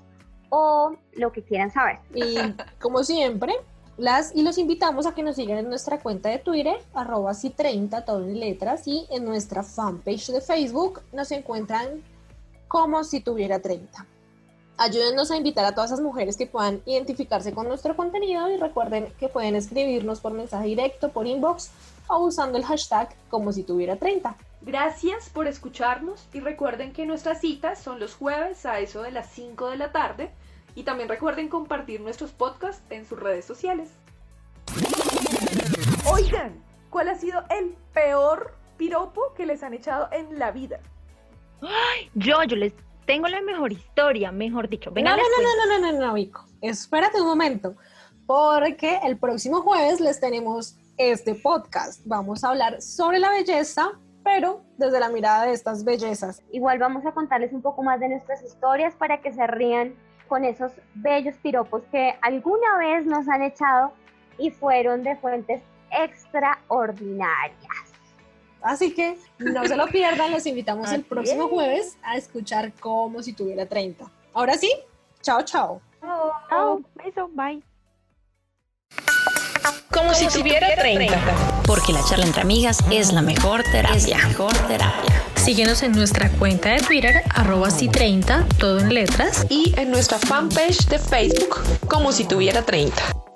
o 0.49 0.95
lo 1.13 1.32
que 1.32 1.43
quieran 1.43 1.71
saber. 1.71 1.99
Y 2.13 2.38
como 2.80 3.04
siempre, 3.04 3.54
las 3.97 4.36
y 4.36 4.41
los 4.41 4.58
invitamos 4.58 5.06
a 5.06 5.13
que 5.13 5.23
nos 5.23 5.36
sigan 5.36 5.60
en 5.60 5.69
nuestra 5.69 5.99
cuenta 5.99 6.29
de 6.29 6.39
Twitter, 6.39 6.77
arroba 6.93 7.34
si 7.34 7.49
30 7.49 8.06
todo 8.06 8.23
en 8.23 8.39
letras, 8.39 8.88
y 8.88 9.06
en 9.12 9.25
nuestra 9.25 9.63
fanpage 9.63 10.27
de 10.27 10.41
Facebook 10.41 11.01
nos 11.12 11.32
encuentran 11.32 12.03
como 12.67 13.03
si 13.03 13.19
tuviera 13.19 13.60
30. 13.60 14.06
Ayúdennos 14.77 15.29
a 15.29 15.38
invitar 15.38 15.65
a 15.65 15.75
todas 15.75 15.91
esas 15.91 16.03
mujeres 16.03 16.36
que 16.36 16.47
puedan 16.47 16.82
identificarse 16.86 17.53
con 17.53 17.67
nuestro 17.67 17.95
contenido 17.95 18.49
y 18.49 18.58
recuerden 18.58 19.13
que 19.19 19.29
pueden 19.29 19.56
escribirnos 19.56 20.19
por 20.19 20.34
mensaje 20.34 20.65
directo, 20.65 21.10
por 21.10 21.27
inbox 21.27 21.69
o 22.08 22.17
usando 22.25 22.58
el 22.58 22.65
hashtag 22.65 23.15
como 23.29 23.53
si 23.53 23.62
tuviera 23.62 23.97
30. 23.97 24.36
Gracias 24.62 25.29
por 25.29 25.47
escucharnos 25.47 26.25
y 26.34 26.39
recuerden 26.39 26.93
que 26.93 27.06
nuestras 27.06 27.41
citas 27.41 27.79
son 27.79 27.99
los 27.99 28.15
jueves 28.15 28.65
a 28.65 28.79
eso 28.79 29.03
de 29.03 29.12
las 29.12 29.29
5 29.29 29.69
de 29.69 29.77
la 29.77 29.91
tarde 29.91 30.32
y 30.75 30.83
también 30.83 31.09
recuerden 31.09 31.49
compartir 31.49 32.01
nuestros 32.01 32.31
podcasts 32.31 32.83
en 32.89 33.05
sus 33.05 33.19
redes 33.19 33.45
sociales. 33.45 33.91
Oigan, 36.12 36.63
¿cuál 36.89 37.09
ha 37.09 37.15
sido 37.15 37.43
el 37.49 37.75
peor 37.93 38.55
piropo 38.77 39.33
que 39.36 39.45
les 39.45 39.63
han 39.63 39.73
echado 39.73 40.09
en 40.12 40.39
la 40.39 40.51
vida? 40.51 40.79
Ay, 41.62 42.09
yo, 42.13 42.43
yo 42.43 42.55
les 42.55 42.73
tengo 43.05 43.27
la 43.27 43.41
mejor 43.41 43.71
historia, 43.71 44.31
mejor 44.31 44.69
dicho. 44.69 44.91
Venga, 44.91 45.12
no, 45.12 45.17
no, 45.17 45.41
no, 45.41 45.65
no, 45.65 45.79
no, 45.79 45.91
no, 45.91 46.07
no, 46.07 46.13
Vico. 46.13 46.45
Espérate 46.62 47.21
un 47.21 47.27
momento, 47.27 47.75
porque 48.25 48.99
el 49.03 49.17
próximo 49.17 49.62
jueves 49.62 49.99
les 49.99 50.19
tenemos 50.19 50.77
este 50.97 51.36
podcast. 51.36 52.01
Vamos 52.05 52.43
a 52.43 52.49
hablar 52.49 52.81
sobre 52.81 53.19
la 53.19 53.29
belleza, 53.29 53.91
pero 54.23 54.62
desde 54.77 54.99
la 54.99 55.09
mirada 55.09 55.45
de 55.45 55.53
estas 55.53 55.83
bellezas. 55.83 56.41
Igual 56.51 56.79
vamos 56.79 57.05
a 57.05 57.12
contarles 57.12 57.51
un 57.53 57.62
poco 57.62 57.83
más 57.83 57.99
de 57.99 58.09
nuestras 58.09 58.41
historias 58.43 58.95
para 58.95 59.21
que 59.21 59.33
se 59.33 59.45
rían 59.47 59.95
con 60.27 60.45
esos 60.45 60.71
bellos 60.95 61.36
piropos 61.41 61.83
que 61.91 62.15
alguna 62.21 62.77
vez 62.77 63.05
nos 63.05 63.27
han 63.27 63.43
echado 63.43 63.93
y 64.38 64.51
fueron 64.51 65.03
de 65.03 65.15
fuentes 65.17 65.62
extraordinarias. 65.91 67.57
Así 68.62 68.93
que 68.93 69.17
no 69.39 69.65
se 69.65 69.75
lo 69.75 69.88
pierdan, 69.88 70.31
los 70.31 70.45
invitamos 70.45 70.91
el 70.91 71.03
próximo 71.03 71.49
jueves 71.49 71.97
a 72.01 72.15
escuchar 72.15 72.71
como 72.79 73.21
si 73.21 73.33
tuviera 73.33 73.65
30. 73.65 74.05
Ahora 74.33 74.57
sí, 74.57 74.71
chao, 75.21 75.41
chao. 75.43 75.81
Chao, 76.49 76.81
beso, 76.95 77.29
bye. 77.33 77.62
Como, 79.91 80.13
si, 80.13 80.27
tuviera 80.27 80.75
30. 80.75 81.15
Porque 81.67 81.93
la 81.93 82.03
charla 82.03 82.25
entre 82.25 82.41
amigas 82.41 82.79
es 82.91 83.13
la 83.13 83.21
mejor 83.21 83.63
terapia. 83.63 84.17
mejor 84.27 84.53
terapia. 84.67 85.22
Síguenos 85.43 85.84
en 85.84 85.91
nuestra 85.91 86.29
cuenta 86.29 86.69
de 86.69 86.82
Twitter, 86.82 87.21
arroba 87.29 87.69
si 87.69 87.89
30, 87.89 88.47
todo 88.60 88.79
en 88.79 88.93
letras. 88.93 89.45
Y 89.49 89.73
en 89.77 89.91
nuestra 89.91 90.17
fanpage 90.17 90.88
de 90.88 90.99
Facebook, 90.99 91.58
como 91.89 92.13
si 92.13 92.23
tuviera 92.23 92.62
30. 92.62 93.33